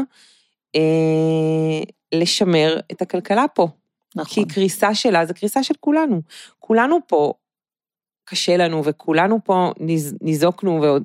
אה, 0.75 1.83
לשמר 2.11 2.79
את 2.91 3.01
הכלכלה 3.01 3.45
פה. 3.53 3.67
נכון. 4.15 4.45
כי 4.45 4.53
קריסה 4.53 4.95
שלה 4.95 5.25
זה 5.25 5.33
קריסה 5.33 5.63
של 5.63 5.73
כולנו. 5.79 6.21
כולנו 6.59 6.99
פה 7.07 7.33
קשה 8.25 8.57
לנו, 8.57 8.85
וכולנו 8.85 9.39
פה 9.43 9.71
ניז, 9.79 10.15
ניזוקנו, 10.21 10.81
ועוד 10.81 11.03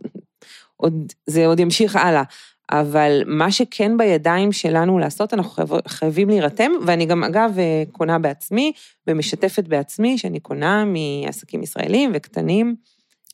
עוד, 0.76 1.12
זה 1.26 1.46
עוד 1.46 1.60
ימשיך 1.60 1.96
הלאה. 1.96 2.22
אבל 2.70 3.22
מה 3.26 3.52
שכן 3.52 3.96
בידיים 3.96 4.52
שלנו 4.52 4.98
לעשות, 4.98 5.34
אנחנו 5.34 5.50
חייב, 5.50 5.68
חייבים 5.88 6.28
להירתם, 6.28 6.72
ואני 6.86 7.06
גם, 7.06 7.24
אגב, 7.24 7.58
אה, 7.58 7.82
קונה 7.92 8.18
בעצמי, 8.18 8.72
ומשתפת 9.06 9.68
בעצמי, 9.68 10.18
שאני 10.18 10.40
קונה 10.40 10.84
מעסקים 10.84 11.62
ישראלים 11.62 12.10
וקטנים, 12.14 12.76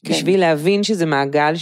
כן. 0.04 0.12
בשביל 0.12 0.40
להבין 0.40 0.82
שזה 0.82 1.06
מעגל 1.06 1.52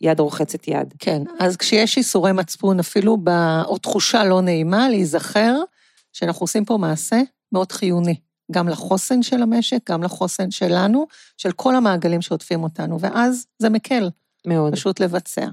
שיד 0.00 0.20
רוחצת 0.20 0.68
יד. 0.68 0.94
כן, 0.98 1.22
אז 1.38 1.56
כשיש 1.56 1.96
איסורי 1.96 2.32
מצפון, 2.32 2.78
אפילו 2.78 3.16
ב... 3.24 3.28
או 3.64 3.78
תחושה 3.78 4.24
לא 4.24 4.40
נעימה, 4.40 4.88
להיזכר 4.88 5.54
שאנחנו 6.12 6.44
עושים 6.44 6.64
פה 6.64 6.76
מעשה 6.76 7.20
מאוד 7.52 7.72
חיוני, 7.72 8.20
גם 8.52 8.68
לחוסן 8.68 9.22
של 9.22 9.42
המשק, 9.42 9.90
גם 9.90 10.02
לחוסן 10.02 10.50
שלנו, 10.50 11.06
של 11.36 11.52
כל 11.52 11.76
המעגלים 11.76 12.22
שעוטפים 12.22 12.62
אותנו, 12.62 13.00
ואז 13.00 13.46
זה 13.58 13.68
מקל, 13.68 14.10
מאוד. 14.46 14.72
פשוט 14.72 15.00
לבצע. 15.00 15.46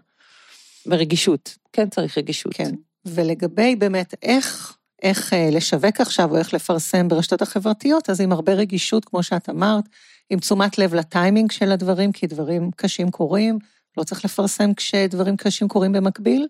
ורגישות. 0.85 1.57
כן 1.73 1.89
צריך 1.89 2.17
רגישות. 2.17 2.53
כן. 2.53 2.75
ולגבי 3.05 3.75
באמת 3.75 4.13
איך, 4.23 4.77
איך 5.01 5.33
אה, 5.33 5.49
לשווק 5.51 6.01
עכשיו 6.01 6.31
או 6.31 6.37
איך 6.37 6.53
לפרסם 6.53 7.07
ברשתות 7.07 7.41
החברתיות, 7.41 8.09
אז 8.09 8.21
עם 8.21 8.31
הרבה 8.31 8.53
רגישות, 8.53 9.05
כמו 9.05 9.23
שאת 9.23 9.49
אמרת, 9.49 9.83
עם 10.29 10.39
תשומת 10.39 10.77
לב 10.77 10.93
לטיימינג 10.93 11.51
של 11.51 11.71
הדברים, 11.71 12.11
כי 12.11 12.27
דברים 12.27 12.71
קשים 12.75 13.11
קורים, 13.11 13.59
לא 13.97 14.03
צריך 14.03 14.25
לפרסם 14.25 14.73
כשדברים 14.73 15.37
קשים 15.37 15.67
קורים 15.67 15.91
במקביל. 15.91 16.47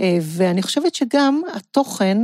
אה, 0.00 0.18
ואני 0.22 0.62
חושבת 0.62 0.94
שגם 0.94 1.42
התוכן 1.54 2.18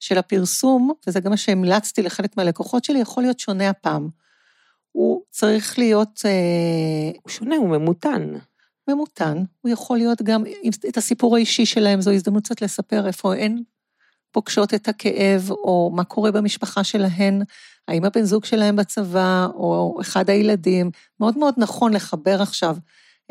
של 0.00 0.18
הפרסום, 0.18 0.92
וזה 1.06 1.20
גם 1.20 1.30
מה 1.30 1.36
שהמלצתי 1.36 2.02
לחלק 2.02 2.36
מהלקוחות 2.36 2.84
שלי, 2.84 2.98
יכול 2.98 3.22
להיות 3.22 3.40
שונה 3.40 3.68
הפעם. 3.68 4.08
הוא 4.92 5.22
צריך 5.30 5.78
להיות 5.78 6.20
אה, 6.24 7.18
הוא 7.22 7.30
שונה, 7.30 7.56
הוא 7.56 7.68
ממותן. 7.68 8.34
ממותן, 8.88 9.42
הוא 9.60 9.72
יכול 9.72 9.98
להיות 9.98 10.22
גם, 10.22 10.44
את 10.88 10.96
הסיפור 10.96 11.36
האישי 11.36 11.66
שלהם, 11.66 12.00
זו 12.00 12.10
הזדמנות 12.10 12.44
קצת 12.44 12.62
לספר 12.62 13.06
איפה 13.06 13.34
הן 13.34 13.62
פוגשות 14.30 14.74
את 14.74 14.88
הכאב, 14.88 15.50
או 15.50 15.92
מה 15.94 16.04
קורה 16.04 16.30
במשפחה 16.30 16.84
שלהן, 16.84 17.42
האם 17.88 18.04
הבן 18.04 18.22
זוג 18.24 18.44
שלהם 18.44 18.76
בצבא, 18.76 19.46
או 19.54 19.98
אחד 20.00 20.30
הילדים. 20.30 20.90
מאוד 21.20 21.38
מאוד 21.38 21.54
נכון 21.56 21.92
לחבר 21.92 22.42
עכשיו 22.42 22.76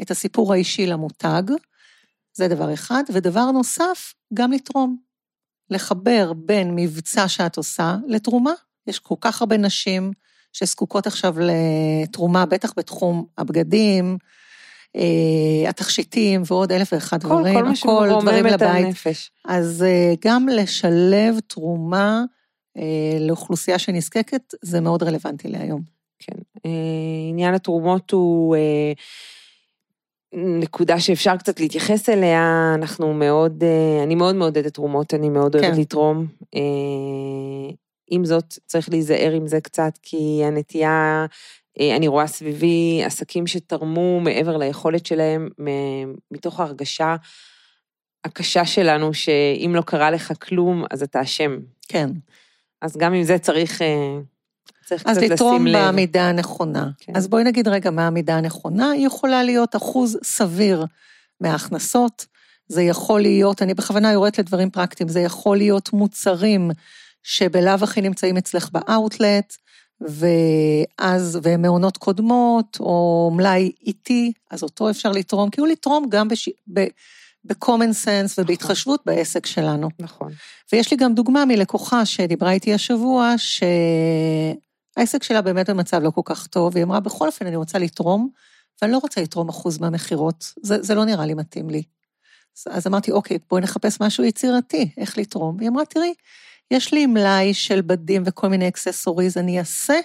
את 0.02 0.12
הסיפור 0.12 0.54
האישי 0.54 0.86
למותג, 0.86 1.44
זה 2.34 2.48
דבר 2.48 2.74
אחד. 2.74 3.04
ודבר 3.14 3.52
נוסף, 3.52 4.14
גם 4.34 4.52
לתרום. 4.52 4.98
לחבר 5.70 6.34
בין 6.34 6.72
מבצע 6.76 7.28
שאת 7.28 7.58
עושה 7.58 7.96
לתרומה. 8.08 8.54
יש 8.88 9.00
כל 9.00 9.16
כך 9.22 9.42
הרבה 9.42 9.58
נשים 9.58 10.12
שזקוקות 10.54 11.08
עכשיו 11.08 11.36
לתרומה, 11.40 12.46
בטח 12.46 12.74
בתחום 12.78 13.26
הבגדים, 13.38 14.18
אה, 14.96 15.70
התכשיטים 15.70 16.42
ועוד 16.46 16.72
אלף 16.72 16.94
ואחד 16.94 17.24
כל, 17.24 17.28
דברים, 17.28 17.76
כל 17.76 18.10
הכל, 18.10 18.22
דברים 18.22 18.46
לבית. 18.46 18.86
הנפש. 18.86 19.32
אז 19.46 19.84
אה, 19.84 20.14
גם 20.26 20.48
לשלב 20.48 21.40
תרומה 21.48 22.24
אה, 22.78 23.18
לאוכלוסייה 23.20 23.80
שנזקקת, 23.80 24.54
זה 24.62 24.82
מאוד 24.82 25.04
רלוונטי 25.04 25.48
להיום. 25.48 25.82
כן. 26.20 26.36
עניין 27.30 27.54
התרומות 27.54 28.12
הוא 28.12 28.56
נקודה 30.34 31.00
שאפשר 31.00 31.38
קצת 31.38 31.60
להתייחס 31.60 32.10
אליה, 32.10 32.74
אנחנו 32.76 33.14
מאוד, 33.14 33.64
אה, 33.64 34.04
אני 34.04 34.16
מאוד 34.16 34.36
מעודדת 34.36 34.74
תרומות, 34.74 35.14
אני 35.14 35.30
מאוד 35.30 35.56
אוהבת 35.56 35.76
כן. 35.76 35.82
לתרום. 35.82 36.28
אה, 36.56 37.74
עם 38.12 38.26
זאת, 38.26 38.60
צריך 38.66 38.90
להיזהר 38.90 39.32
עם 39.32 39.48
זה 39.48 39.62
קצת, 39.62 40.00
כי 40.02 40.42
הנטייה, 40.44 41.26
אה, 41.80 41.96
אני 41.96 42.08
רואה 42.08 42.28
סביבי 42.28 43.02
עסקים 43.06 43.48
שתרמו 43.48 44.20
מעבר 44.20 44.58
ליכולת 44.58 45.06
שלהם, 45.06 45.50
מתוך 46.32 46.60
ההרגשה 46.60 47.16
הקשה 48.26 48.66
שלנו, 48.66 49.14
שאם 49.14 49.72
לא 49.76 49.82
קרה 49.82 50.12
לך 50.12 50.34
כלום, 50.42 50.84
אז 50.92 51.04
אתה 51.04 51.22
אשם. 51.22 51.58
כן. 51.88 52.10
אז 52.82 52.98
גם 52.98 53.14
עם 53.14 53.24
זה 53.24 53.38
צריך, 53.38 53.82
צריך 54.86 55.04
אז 55.06 55.18
קצת 55.18 55.28
לתרום 55.30 55.56
לשים 55.56 55.68
לב. 55.68 55.86
בעמידה 55.86 56.30
הנכונה. 56.30 56.90
כן. 57.00 57.16
אז 57.16 57.28
בואי 57.28 57.44
נגיד 57.44 57.68
רגע 57.68 57.92
מה 57.92 58.04
העמידה 58.04 58.38
הנכונה, 58.38 58.92
היא 58.92 59.08
יכולה 59.08 59.44
להיות 59.44 59.76
אחוז 59.76 60.18
סביר 60.24 60.86
מההכנסות, 61.42 62.26
זה 62.68 62.82
יכול 62.82 63.22
להיות, 63.22 63.62
אני 63.62 63.74
בכוונה 63.74 64.12
יורדת 64.12 64.38
לדברים 64.40 64.70
פרקטיים, 64.70 65.10
זה 65.10 65.20
יכול 65.20 65.58
להיות 65.58 65.94
מוצרים 65.94 66.72
שבלאו 67.24 67.74
הכי 67.82 68.02
נמצאים 68.02 68.38
אצלך 68.38 68.70
באאוטלט, 68.72 69.56
ואז, 70.02 71.40
ומעונות 71.44 71.98
קודמות, 71.98 72.78
או 72.80 73.32
מלאי 73.34 73.72
איטי, 73.86 74.32
אז 74.52 74.64
אותו 74.64 74.90
אפשר 74.90 75.12
לתרום, 75.12 75.50
כאילו 75.50 75.68
לתרום 75.68 76.06
גם 76.10 76.28
בש... 76.28 76.50
ב... 76.74 76.86
ב-common 77.48 78.06
sense 78.06 78.34
ובהתחשבות 78.38 79.02
בעסק 79.06 79.46
שלנו. 79.46 79.90
נכון. 80.00 80.32
ויש 80.74 80.92
לי 80.92 80.98
גם 80.98 81.14
דוגמה 81.14 81.46
מלקוחה 81.46 82.06
שדיברה 82.06 82.52
איתי 82.52 82.74
השבוע, 82.74 83.38
שהעסק 84.96 85.24
שלה 85.24 85.42
באמת 85.42 85.70
במצב 85.70 86.02
לא 86.04 86.10
כל 86.12 86.22
כך 86.26 86.48
טוב, 86.48 86.74
והיא 86.74 86.84
אמרה, 86.84 87.00
בכל 87.00 87.28
אופן 87.28 87.48
אני 87.48 87.56
רוצה 87.56 87.78
לתרום, 87.80 88.30
ואני 88.82 88.92
לא 88.94 88.98
רוצה 88.98 89.22
לתרום 89.22 89.50
אחוז 89.50 89.78
מהמכירות, 89.80 90.54
זה, 90.64 90.82
זה 90.84 90.96
לא 90.96 91.06
נראה 91.06 91.26
לי 91.26 91.34
מתאים 91.34 91.70
לי. 91.70 91.84
אז- 92.58 92.78
אז 92.78 92.88
אמרתי, 92.88 93.12
אוקיי, 93.12 93.38
בואי 93.50 93.62
נחפש 93.62 94.02
משהו 94.02 94.24
יצירתי, 94.24 94.90
איך 94.98 95.18
לתרום. 95.18 95.56
והיא 95.58 95.70
אמרה, 95.70 95.86
תראי, 95.86 96.14
יש 96.72 96.94
לי 96.94 97.06
מלאי 97.06 97.54
של 97.54 97.82
בדים 97.82 98.24
וכל 98.26 98.48
מיני 98.48 98.68
אקססוריז, 98.68 99.38
אני 99.38 99.60
אעשה 99.60 100.00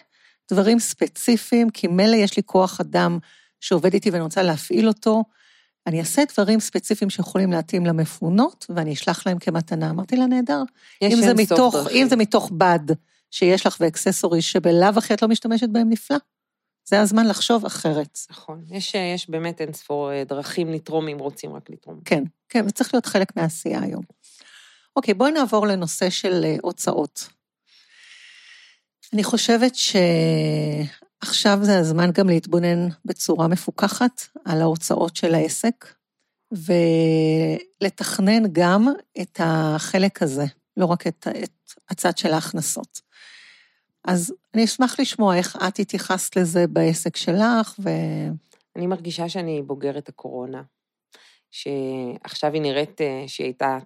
דברים 0.52 0.78
ספציפיים, 0.78 1.70
כי 1.70 1.86
מילא 1.86 2.16
יש 2.16 2.36
לי 2.36 2.42
כוח 2.46 2.80
אדם 2.80 3.18
שעובד 3.60 3.94
איתי 3.94 4.10
ואני 4.10 4.22
רוצה 4.22 4.42
להפעיל 4.42 4.88
אותו, 4.88 5.24
אני 5.86 6.00
אעשה 6.00 6.22
דברים 6.34 6.60
ספציפיים 6.60 7.10
שיכולים 7.10 7.52
להתאים 7.52 7.86
למפונות, 7.86 8.66
ואני 8.68 8.92
אשלח 8.92 9.26
להם 9.26 9.38
כמתנה. 9.38 9.90
אמרתי 9.90 10.16
לה, 10.16 10.26
נהדר. 10.26 10.62
אם 11.02 11.16
זה, 11.20 11.34
מתוך, 11.34 11.74
דרכים. 11.74 12.02
אם 12.02 12.08
זה 12.08 12.16
מתוך 12.16 12.50
בד 12.58 12.80
שיש 13.30 13.66
לך 13.66 13.76
ואקססוריז 13.80 14.44
שבלאו 14.44 14.88
הכי 14.96 15.14
את 15.14 15.22
לא 15.22 15.28
משתמשת 15.28 15.68
בהם, 15.68 15.90
נפלא. 15.90 16.16
זה 16.84 17.00
הזמן 17.00 17.26
לחשוב 17.26 17.64
אחרת. 17.64 18.18
נכון. 18.30 18.64
יש, 18.70 18.94
יש 18.94 19.30
באמת 19.30 19.60
אין 19.60 19.72
ספור 19.72 20.12
אה, 20.12 20.24
דרכים 20.24 20.72
לתרום 20.72 21.08
אם 21.08 21.18
רוצים 21.18 21.52
רק 21.52 21.70
לתרום. 21.70 22.00
כן, 22.04 22.24
כן, 22.48 22.64
וצריך 22.66 22.94
להיות 22.94 23.06
חלק 23.06 23.36
מהעשייה 23.36 23.82
היום. 23.82 24.02
אוקיי, 24.96 25.14
בואי 25.14 25.32
נעבור 25.32 25.66
לנושא 25.66 26.10
של 26.10 26.44
אה, 26.44 26.56
הוצאות. 26.62 27.28
אני 29.12 29.24
חושבת 29.24 29.72
עכשיו 31.20 31.58
זה 31.62 31.78
הזמן 31.78 32.10
גם 32.12 32.28
להתבונן 32.28 32.88
בצורה 33.04 33.48
מפוקחת 33.48 34.22
על 34.44 34.60
ההוצאות 34.60 35.16
של 35.16 35.34
העסק, 35.34 35.94
ולתכנן 37.80 38.42
גם 38.52 38.88
את 39.20 39.40
החלק 39.44 40.22
הזה, 40.22 40.44
לא 40.76 40.86
רק 40.86 41.06
את, 41.06 41.26
את 41.44 41.50
הצד 41.88 42.18
של 42.18 42.32
ההכנסות. 42.32 43.09
אז 44.04 44.34
אני 44.54 44.64
אשמח 44.64 45.00
לשמוע 45.00 45.36
איך 45.36 45.56
את 45.68 45.78
התייחסת 45.78 46.36
לזה 46.36 46.66
בעסק 46.66 47.16
שלך, 47.16 47.74
ו... 47.78 47.88
אני 48.76 48.86
מרגישה 48.86 49.28
שאני 49.28 49.62
בוגרת 49.62 50.08
הקורונה, 50.08 50.62
שעכשיו 51.50 52.52
היא 52.52 52.62
נראית 52.62 53.00
אה, 53.00 53.24
שהיא 53.26 53.44
הייתה 53.44 53.78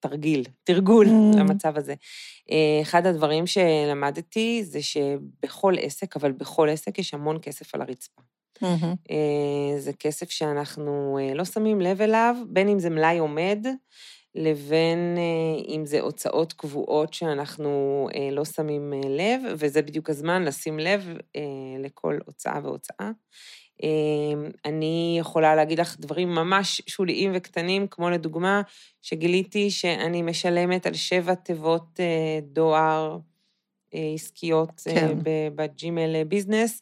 תרגיל, 0.00 0.44
תרגול 0.64 1.06
mm. 1.06 1.38
למצב 1.38 1.76
הזה. 1.76 1.94
אה, 2.50 2.78
אחד 2.82 3.06
הדברים 3.06 3.46
שלמדתי 3.46 4.64
זה 4.64 4.82
שבכל 4.82 5.74
עסק, 5.80 6.16
אבל 6.16 6.32
בכל 6.32 6.68
עסק 6.68 6.98
יש 6.98 7.14
המון 7.14 7.38
כסף 7.42 7.74
על 7.74 7.80
הרצפה. 7.80 8.22
Mm-hmm. 8.64 9.12
זה 9.78 9.92
כסף 9.92 10.30
שאנחנו 10.30 11.18
לא 11.34 11.44
שמים 11.44 11.80
לב 11.80 12.02
אליו, 12.02 12.36
בין 12.48 12.68
אם 12.68 12.78
זה 12.78 12.90
מלאי 12.90 13.18
עומד, 13.18 13.66
לבין 14.34 15.18
אם 15.68 15.86
זה 15.86 16.00
הוצאות 16.00 16.52
קבועות 16.52 17.14
שאנחנו 17.14 18.08
לא 18.32 18.44
שמים 18.44 18.92
לב, 19.08 19.40
וזה 19.56 19.82
בדיוק 19.82 20.10
הזמן 20.10 20.44
לשים 20.44 20.78
לב 20.78 21.16
לכל 21.78 22.18
הוצאה 22.26 22.60
והוצאה. 22.62 23.10
אמ, 23.82 24.50
אני 24.64 25.16
יכולה 25.20 25.54
להגיד 25.54 25.80
לך 25.80 25.96
דברים 26.00 26.28
ממש 26.28 26.82
שוליים 26.86 27.30
וקטנים, 27.34 27.86
כמו 27.86 28.10
לדוגמה, 28.10 28.62
שגיליתי 29.02 29.70
שאני 29.70 30.22
משלמת 30.22 30.86
על 30.86 30.94
שבע 30.94 31.34
תיבות 31.34 32.00
אה, 32.00 32.40
דואר 32.42 33.18
אה, 33.94 34.10
עסקיות 34.14 34.82
אה, 34.88 34.94
כן. 34.94 35.18
בג'ימל 35.54 36.24
ביזנס, 36.24 36.80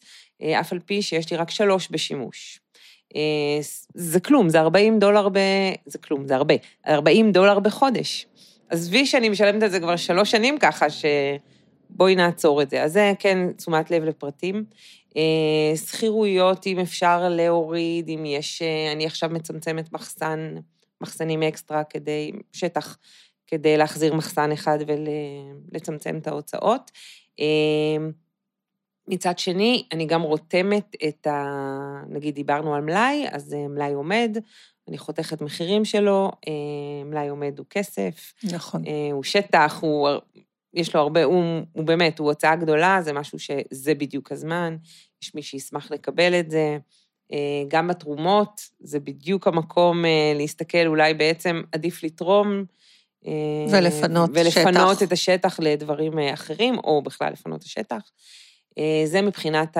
אף 0.59 0.73
על 0.73 0.79
פי 0.79 1.01
שיש 1.01 1.31
לי 1.31 1.37
רק 1.37 1.49
שלוש 1.49 1.87
בשימוש. 1.91 2.59
זה 3.93 4.19
כלום, 4.19 4.49
זה 4.49 4.59
40 4.59 4.99
דולר 4.99 5.29
ב... 5.29 5.39
זה 5.85 5.97
כלום, 5.97 6.27
זה 6.27 6.35
הרבה. 6.35 6.53
40 6.87 7.31
דולר 7.31 7.59
בחודש. 7.59 8.27
עזבי 8.69 9.05
שאני 9.05 9.29
משלמת 9.29 9.63
על 9.63 9.69
זה 9.69 9.79
כבר 9.79 9.95
שלוש 9.95 10.31
שנים 10.31 10.57
ככה, 10.57 10.85
שבואי 10.89 12.15
נעצור 12.15 12.61
את 12.61 12.69
זה. 12.69 12.83
אז 12.83 12.93
זה 12.93 13.13
כן 13.19 13.51
תשומת 13.57 13.91
לב 13.91 14.03
לפרטים. 14.03 14.65
אה, 15.17 15.75
שכירויות, 15.75 16.67
אם 16.67 16.79
אפשר 16.79 17.29
להוריד, 17.29 18.09
אם 18.09 18.25
יש, 18.25 18.61
אה, 18.61 18.91
אני 18.91 19.05
עכשיו 19.05 19.29
מצמצמת 19.29 19.93
מחסן, 19.93 20.55
מחסנים 21.01 21.43
אקסטרה 21.43 21.83
כדי, 21.83 22.31
שטח, 22.53 22.97
כדי 23.47 23.77
להחזיר 23.77 24.13
מחסן 24.13 24.51
אחד 24.51 24.77
ולצמצם 24.87 26.17
את 26.17 26.27
ההוצאות. 26.27 26.91
אה, 29.09 29.13
מצד 29.13 29.39
שני, 29.39 29.83
אני 29.91 30.05
גם 30.05 30.21
רותמת 30.21 30.95
את 31.07 31.27
ה... 31.27 31.43
נגיד 32.09 32.35
דיברנו 32.35 32.75
על 32.75 32.81
מלאי, 32.81 33.25
אז 33.31 33.53
מלאי 33.69 33.93
עומד, 33.93 34.37
אני 34.87 34.97
חותכת 34.97 35.41
מחירים 35.41 35.85
שלו, 35.85 36.31
מלאי 37.05 37.27
עומד 37.27 37.53
הוא 37.57 37.65
כסף. 37.69 38.33
נכון. 38.43 38.83
הוא 39.11 39.23
שטח, 39.23 39.79
הוא... 39.81 40.09
יש 40.73 40.95
לו 40.95 41.01
הרבה, 41.01 41.23
הוא, 41.23 41.43
הוא 41.73 41.83
באמת, 41.83 42.19
הוא 42.19 42.27
הוצאה 42.27 42.55
גדולה, 42.55 42.99
זה 43.01 43.13
משהו 43.13 43.39
שזה 43.39 43.95
בדיוק 43.95 44.31
הזמן. 44.31 44.77
יש 45.23 45.35
מי 45.35 45.41
שישמח 45.41 45.91
לקבל 45.91 46.39
את 46.39 46.51
זה. 46.51 46.77
אה, 47.31 47.63
גם 47.67 47.87
בתרומות, 47.87 48.61
זה 48.79 48.99
בדיוק 48.99 49.47
המקום 49.47 50.05
אה, 50.05 50.33
להסתכל, 50.35 50.87
אולי 50.87 51.13
בעצם 51.13 51.61
עדיף 51.71 52.03
לתרום. 52.03 52.65
אה, 53.27 53.31
ולפנות, 53.71 54.29
ולפנות 54.33 54.95
שטח. 54.95 55.07
את 55.07 55.11
השטח 55.11 55.59
לדברים 55.59 56.19
אחרים, 56.19 56.77
או 56.77 57.01
בכלל 57.01 57.31
לפנות 57.33 57.59
את 57.59 57.65
השטח. 57.65 58.01
זה 59.05 59.21
מבחינת 59.21 59.77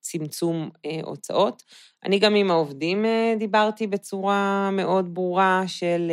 הצמצום 0.00 0.70
הוצאות. 1.02 1.62
אני 2.04 2.18
גם 2.18 2.34
עם 2.34 2.50
העובדים 2.50 3.04
דיברתי 3.38 3.86
בצורה 3.86 4.70
מאוד 4.72 5.14
ברורה 5.14 5.62
של 5.66 6.12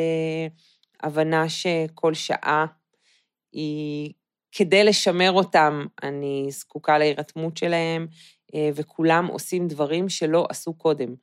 הבנה 1.04 1.50
שכל 1.50 2.14
שעה 2.14 2.66
היא 3.52 4.14
כדי 4.52 4.84
לשמר 4.84 5.32
אותם, 5.32 5.86
אני 6.04 6.48
זקוקה 6.50 6.98
להירתמות 6.98 7.58
שלהם, 7.58 8.08
אה, 8.56 8.70
וכולם 8.76 9.28
עושים 9.28 9.68
דברים 9.68 10.10
שלא 10.10 10.46
עשו 10.50 10.74
קודם. 10.74 11.16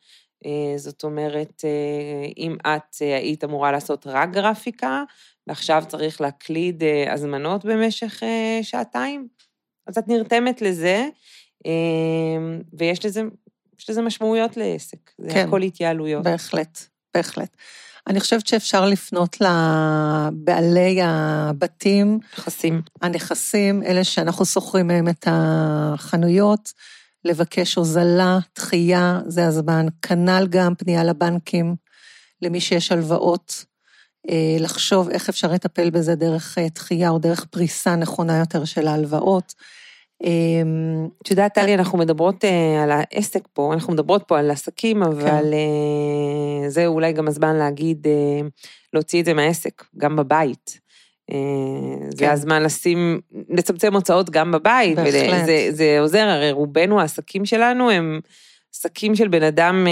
אה, 0.46 0.78
זאת 0.78 1.04
אומרת, 1.04 1.62
אה, 1.64 2.28
אם 2.36 2.56
את 2.60 2.96
היית 3.00 3.44
אמורה 3.44 3.72
לעשות 3.72 4.06
רק 4.06 4.30
גרפיקה, 4.30 5.04
ועכשיו 5.46 5.84
צריך 5.88 6.20
להקליד 6.20 6.82
הזמנות 7.10 7.64
במשך 7.64 8.22
שעתיים, 8.62 9.28
אז 9.86 9.98
את 9.98 10.08
נרתמת 10.08 10.62
לזה, 10.62 11.08
ויש 12.72 13.04
לזה, 13.04 13.22
לזה 13.88 14.02
משמעויות 14.02 14.56
לעסק. 14.56 15.10
זה 15.18 15.30
כן, 15.30 15.48
הכל 15.48 15.62
התייעלויות. 15.62 16.24
בהחלט, 16.24 16.84
בהחלט. 17.14 17.56
אני 18.06 18.20
חושבת 18.20 18.46
שאפשר 18.46 18.84
לפנות 18.86 19.36
לבעלי 19.40 21.00
הבתים. 21.02 22.18
נכסים. 22.38 22.82
הנכסים, 23.02 23.82
אלה 23.82 24.04
שאנחנו 24.04 24.44
שוכרים 24.44 24.86
מהם 24.86 25.08
את 25.08 25.26
החנויות, 25.30 26.72
לבקש 27.24 27.74
הוזלה, 27.74 28.38
דחייה, 28.56 29.20
זה 29.26 29.46
הזמן. 29.46 29.86
כנ"ל 30.02 30.46
גם 30.50 30.74
פנייה 30.74 31.04
לבנקים, 31.04 31.76
למי 32.42 32.60
שיש 32.60 32.92
הלוואות, 32.92 33.64
אה, 33.64 33.71
לחשוב 34.60 35.08
איך 35.10 35.28
אפשר 35.28 35.52
לטפל 35.52 35.90
בזה 35.90 36.14
דרך 36.14 36.58
אה, 36.58 36.66
דחייה 36.74 37.10
או 37.10 37.18
דרך 37.18 37.44
פריסה 37.44 37.96
נכונה 37.96 38.38
יותר 38.38 38.64
של 38.64 38.86
ההלוואות. 38.86 39.54
אמ, 40.24 41.08
את 41.22 41.30
יודעת, 41.30 41.54
טלי, 41.54 41.74
אנחנו 41.74 41.98
מדברות 41.98 42.44
אה, 42.44 42.82
על 42.82 42.90
העסק 42.90 43.48
פה, 43.52 43.74
אנחנו 43.74 43.92
מדברות 43.92 44.22
פה 44.26 44.38
על 44.38 44.50
עסקים, 44.50 45.02
אבל 45.02 45.22
כן. 45.22 45.52
אה, 45.52 46.68
זה 46.68 46.86
אולי 46.86 47.12
גם 47.12 47.28
הזמן 47.28 47.56
להגיד, 47.56 48.06
אה, 48.06 48.48
להוציא 48.92 49.20
את 49.20 49.24
זה 49.24 49.34
מהעסק, 49.34 49.84
גם 49.96 50.16
בבית. 50.16 50.82
זה 52.10 52.26
כן. 52.26 52.30
הזמן 52.30 52.62
לשים, 52.62 53.20
לצמצם 53.48 53.94
הוצאות 53.94 54.30
גם 54.30 54.52
בבית. 54.52 54.96
בהחלט. 54.96 55.48
זה 55.70 55.96
עוזר, 56.00 56.28
הרי 56.28 56.52
רובנו 56.52 57.00
העסקים 57.00 57.44
שלנו 57.44 57.90
הם 57.90 58.20
עסקים 58.74 59.14
של 59.14 59.28
בן 59.28 59.42
אדם, 59.42 59.86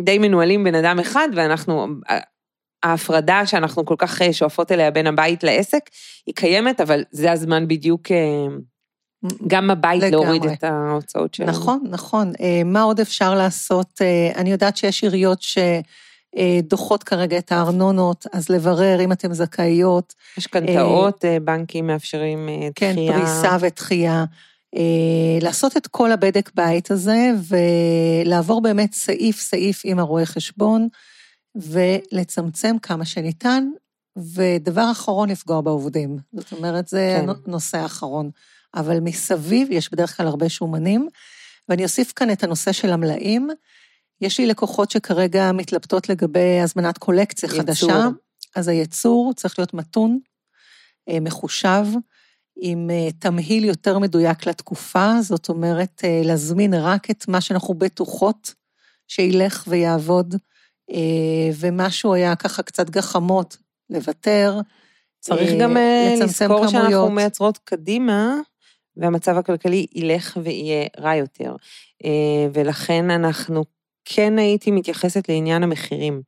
די 0.00 0.18
מנוהלים 0.18 0.64
בן 0.64 0.74
אדם 0.74 0.98
אחד, 0.98 1.28
ואנחנו, 1.34 1.86
ההפרדה 2.90 3.46
שאנחנו 3.46 3.84
כל 3.84 3.94
כך 3.98 4.20
שואפות 4.32 4.72
אליה 4.72 4.90
בין 4.90 5.06
הבית 5.06 5.44
לעסק, 5.44 5.90
היא 6.26 6.34
קיימת, 6.34 6.80
אבל 6.80 7.04
זה 7.10 7.32
הזמן 7.32 7.68
בדיוק 7.68 8.10
גם 9.46 9.70
הבית 9.70 10.02
לגמרי. 10.02 10.24
להוריד 10.24 10.44
את 10.44 10.64
ההוצאות 10.64 11.34
שלנו. 11.34 11.50
נכון, 11.50 11.84
נכון. 11.90 12.32
אה, 12.40 12.62
מה 12.64 12.82
עוד 12.82 13.00
אפשר 13.00 13.34
לעשות? 13.34 14.00
אה, 14.00 14.32
אני 14.40 14.50
יודעת 14.50 14.76
שיש 14.76 15.02
עיריות 15.02 15.38
שדוחות 15.42 17.02
כרגע 17.02 17.38
את 17.38 17.52
הארנונות, 17.52 18.26
אז 18.32 18.48
לברר 18.48 19.00
אם 19.04 19.12
אתן 19.12 19.32
זכאיות. 19.32 20.14
משכנתאות, 20.38 21.24
אה, 21.24 21.40
בנקים 21.40 21.86
מאפשרים 21.86 22.48
כן, 22.74 22.92
דחייה. 22.92 23.12
כן, 23.12 23.18
פריסה 23.18 23.56
ודחייה. 23.60 24.24
לעשות 25.40 25.76
את 25.76 25.86
כל 25.86 26.12
הבדק 26.12 26.50
בית 26.54 26.90
הזה, 26.90 27.30
ולעבור 27.48 28.62
באמת 28.62 28.92
סעיף-סעיף 28.92 29.82
עם 29.84 29.98
הרואה 29.98 30.26
חשבון, 30.26 30.88
ולצמצם 31.56 32.76
כמה 32.82 33.04
שניתן, 33.04 33.68
ודבר 34.16 34.90
אחרון, 34.90 35.28
לפגוע 35.28 35.60
בעובדים. 35.60 36.18
זאת 36.32 36.52
אומרת, 36.52 36.88
זה 36.88 37.18
כן. 37.20 37.50
נושא 37.50 37.84
אחרון. 37.84 38.30
אבל 38.74 39.00
מסביב 39.00 39.68
יש 39.70 39.92
בדרך 39.92 40.16
כלל 40.16 40.26
הרבה 40.26 40.48
שומנים. 40.48 41.08
ואני 41.68 41.84
אוסיף 41.84 42.12
כאן 42.16 42.30
את 42.30 42.44
הנושא 42.44 42.72
של 42.72 42.92
המלאים. 42.92 43.48
יש 44.20 44.40
לי 44.40 44.46
לקוחות 44.46 44.90
שכרגע 44.90 45.52
מתלבטות 45.52 46.08
לגבי 46.08 46.60
הזמנת 46.60 46.98
קולקציה 46.98 47.46
יצור. 47.46 47.60
חדשה, 47.60 48.08
אז 48.56 48.68
הייצור 48.68 49.32
צריך 49.36 49.58
להיות 49.58 49.74
מתון, 49.74 50.18
אה, 51.08 51.20
מחושב, 51.20 51.84
עם 52.56 52.90
אה, 52.90 53.08
תמהיל 53.18 53.64
יותר 53.64 53.98
מדויק 53.98 54.46
לתקופה, 54.46 55.12
זאת 55.22 55.48
אומרת, 55.48 56.00
אה, 56.04 56.20
להזמין 56.24 56.74
רק 56.74 57.10
את 57.10 57.28
מה 57.28 57.40
שאנחנו 57.40 57.74
בטוחות 57.74 58.54
שילך 59.08 59.64
ויעבוד, 59.68 60.34
ומשהו 61.58 62.14
היה 62.14 62.36
ככה 62.36 62.62
קצת 62.62 62.90
גחמות, 62.90 63.56
לוותר, 63.90 64.60
צריך 65.20 65.50
גם 65.60 65.76
לזכור 66.22 66.66
שאנחנו 66.66 67.10
מייצרות 67.10 67.58
קדימה, 67.58 68.36
והמצב 68.96 69.36
הכלכלי 69.36 69.86
ילך 69.94 70.38
ויהיה 70.42 70.86
רע 70.98 71.14
יותר. 71.14 71.56
אה, 72.04 72.48
ולכן 72.52 73.10
אנחנו 73.10 73.64
כן 74.04 74.38
הייתי 74.38 74.70
מתייחסת 74.70 75.28
לעניין 75.28 75.62
המחירים. 75.62 76.22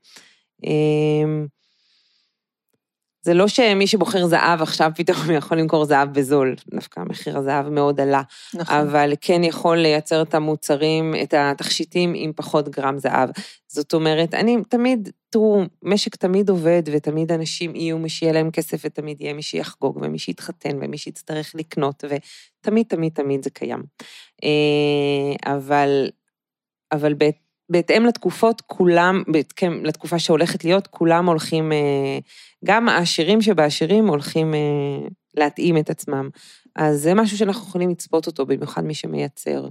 זה 3.29 3.35
לא 3.35 3.49
שמי 3.49 3.87
שבוחר 3.87 4.27
זהב 4.27 4.63
עכשיו 4.63 4.91
פתאום 4.97 5.17
יכול 5.39 5.59
למכור 5.59 5.85
זהב 5.85 6.13
בזול, 6.13 6.55
דווקא 6.71 7.01
מחיר 7.01 7.39
הזהב 7.39 7.69
מאוד 7.69 8.01
עלה, 8.01 8.23
נכון. 8.55 8.77
אבל 8.77 9.13
כן 9.21 9.45
יכול 9.45 9.77
לייצר 9.77 10.23
את 10.23 10.35
המוצרים, 10.35 11.15
את 11.23 11.35
התכשיטים 11.37 12.13
עם 12.17 12.33
פחות 12.37 12.69
גרם 12.69 12.99
זהב. 12.99 13.31
זאת 13.69 13.95
אומרת, 13.95 14.35
אני 14.35 14.57
תמיד, 14.69 15.09
תראו, 15.31 15.63
משק 15.83 16.17
תמיד 16.17 16.49
עובד 16.49 16.83
ותמיד 16.93 17.33
אנשים 17.33 17.77
יהיו 17.77 17.99
מי 17.99 18.09
שיהיה 18.09 18.33
להם 18.33 18.51
כסף 18.51 18.81
ותמיד 18.85 19.21
יהיה 19.21 19.33
מי 19.33 19.43
שיחגוג 19.43 19.99
ומי 20.03 20.19
שיתחתן 20.19 20.79
ומי 20.83 20.99
שיצטרך 20.99 21.53
לקנות, 21.55 22.05
ותמיד 22.05 22.87
תמיד 22.89 23.13
תמיד 23.15 23.43
זה 23.43 23.51
קיים. 23.51 23.83
אה, 24.45 25.53
אבל, 25.55 26.09
אבל 26.93 27.15
בהת- 27.15 27.48
בהתאם 27.71 28.07
לתקופות, 28.07 28.61
כולם, 28.61 29.23
בהתאם 29.33 29.85
לתקופה 29.85 30.19
שהולכת 30.19 30.65
להיות, 30.65 30.87
כולם 30.87 31.29
הולכים, 31.29 31.73
אה, 31.73 32.19
גם 32.65 32.89
העשירים 32.89 33.43
שבעשירים 33.43 34.07
הולכים 34.07 34.55
אה, 34.55 35.09
להתאים 35.35 35.79
את 35.79 35.91
עצמם. 35.91 36.29
אז 36.77 37.01
זה 37.01 37.15
משהו 37.15 37.39
שאנחנו 37.39 37.69
יכולים 37.69 37.91
לצפות 37.91 38.27
אותו, 38.27 38.47
במיוחד 38.47 38.85
מי 38.85 38.95
שמייצר. 38.95 39.69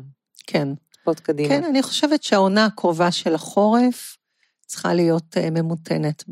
כן. 0.47 0.67
לצפות 0.91 1.19
קדימה. 1.19 1.49
כן, 1.49 1.63
אני 1.63 1.83
חושבת 1.83 2.23
שהעונה 2.23 2.65
הקרובה 2.65 3.11
של 3.11 3.35
החורף 3.35 4.17
צריכה 4.65 4.93
להיות 4.93 5.37
אה, 5.37 5.49
ממותנת 5.49 6.23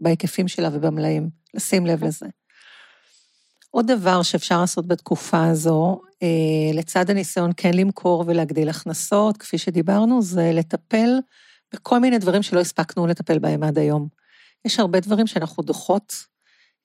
בהיקפים 0.00 0.48
שלה 0.48 0.68
ובמלאים. 0.72 1.42
לשים 1.54 1.86
לב 1.86 2.04
לזה. 2.04 2.26
עוד 3.70 3.86
דבר 3.86 4.22
שאפשר 4.22 4.60
לעשות 4.60 4.86
בתקופה 4.86 5.44
הזו, 5.44 6.00
לצד 6.74 7.10
הניסיון 7.10 7.50
כן 7.56 7.74
למכור 7.74 8.24
ולהגדיל 8.26 8.68
הכנסות, 8.68 9.36
כפי 9.36 9.58
שדיברנו, 9.58 10.22
זה 10.22 10.50
לטפל 10.52 11.08
בכל 11.74 11.98
מיני 11.98 12.18
דברים 12.18 12.42
שלא 12.42 12.60
הספקנו 12.60 13.06
לטפל 13.06 13.38
בהם 13.38 13.62
עד 13.62 13.78
היום. 13.78 14.08
יש 14.64 14.80
הרבה 14.80 15.00
דברים 15.00 15.26
שאנחנו 15.26 15.62
דוחות, 15.62 16.14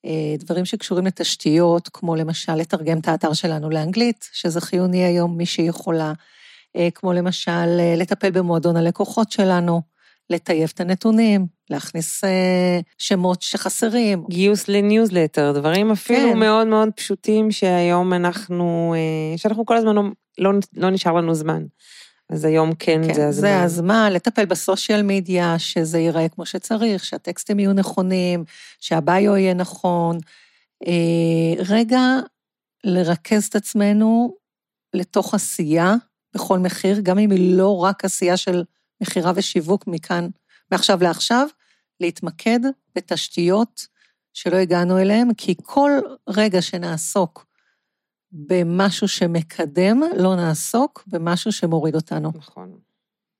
אה, 0.06 0.36
דברים 0.40 0.66
שקשורים 0.66 1.06
לתשתיות, 1.06 1.90
כמו 1.94 2.16
למשל 2.16 2.56
לתרגם 2.56 3.00
את 3.00 3.08
האתר 3.08 3.34
שלנו 3.34 3.70
לאנגלית, 3.70 4.30
שזה 4.34 4.62
חיוני 4.62 5.04
היום, 5.04 5.38
מי 5.38 5.46
שיכולה, 5.46 6.14
אה, 6.76 6.88
כמו 6.96 7.14
למשל 7.14 7.52
אה, 7.80 7.96
לטפל 7.98 8.32
במועדון 8.32 8.78
הלקוחות 8.78 9.32
שלנו, 9.32 9.82
לטייב 10.30 10.72
את 10.74 10.80
הנתונים, 10.80 11.48
להכניס 11.70 12.24
אה, 12.24 12.80
שמות 12.98 13.42
שחסרים, 13.42 14.24
גיוס 14.30 14.68
לניוזלטר, 14.68 15.52
דברים 15.52 15.92
אפילו 15.92 16.32
כן. 16.32 16.40
מאוד 16.40 16.68
מאוד 16.68 16.90
פשוטים 16.96 17.52
שהיום 17.52 18.14
אנחנו, 18.14 18.96
אה, 18.98 19.38
שאנחנו 19.38 19.66
כל 19.66 19.78
הזמן 19.78 19.96
לא, 19.96 20.04
לא, 20.38 20.52
לא 20.74 20.90
נשאר 20.90 21.14
לנו 21.14 21.34
זמן. 21.34 21.66
אז 22.30 22.46
היום 22.46 22.74
כן, 22.80 23.02
כן, 23.08 23.14
זה 23.14 23.28
הזמן. 23.28 23.42
זה 23.42 23.62
הזמן 23.62 24.10
לטפל 24.14 24.46
ב 24.46 24.54
social 24.54 25.02
media, 25.04 25.60
שזה 25.60 26.00
ייראה 26.00 26.30
כמו 26.30 26.46
שצריך, 26.46 27.06
שהטקסטים 27.06 27.60
יהיו 27.60 27.74
נכונים, 27.74 28.44
שה 28.80 29.09
bio 29.09 29.38
יהיה 29.38 29.54
נכון. 29.54 30.18
אה, 30.88 31.64
רגע, 31.70 32.02
לרכז 32.84 33.46
את 33.46 33.56
עצמנו 33.56 34.36
לתוך 34.94 35.34
עשייה 35.34 35.96
בכל 36.36 36.60
מחיר, 36.60 37.00
גם 37.00 37.20
אם 37.20 37.32
היא 37.32 37.58
לא 37.58 37.78
רק 37.78 38.06
עשייה 38.06 38.38
של 38.38 38.64
מכירה 39.02 39.32
ושיווק 39.36 39.88
מכאן, 39.88 40.30
מעכשיו 40.72 40.98
לעכשיו, 41.02 41.48
להתמקד 42.00 42.60
בתשתיות 42.96 43.88
שלא 44.34 44.56
הגענו 44.56 44.98
אליהן, 45.00 45.34
כי 45.38 45.56
כל 45.64 45.92
רגע 46.30 46.62
שנעסוק 46.62 47.46
במשהו 48.32 49.08
שמקדם, 49.08 50.02
לא 50.18 50.36
נעסוק 50.36 51.04
במשהו 51.08 51.52
שמוריד 51.52 51.96
אותנו. 51.96 52.32
נכון, 52.36 52.80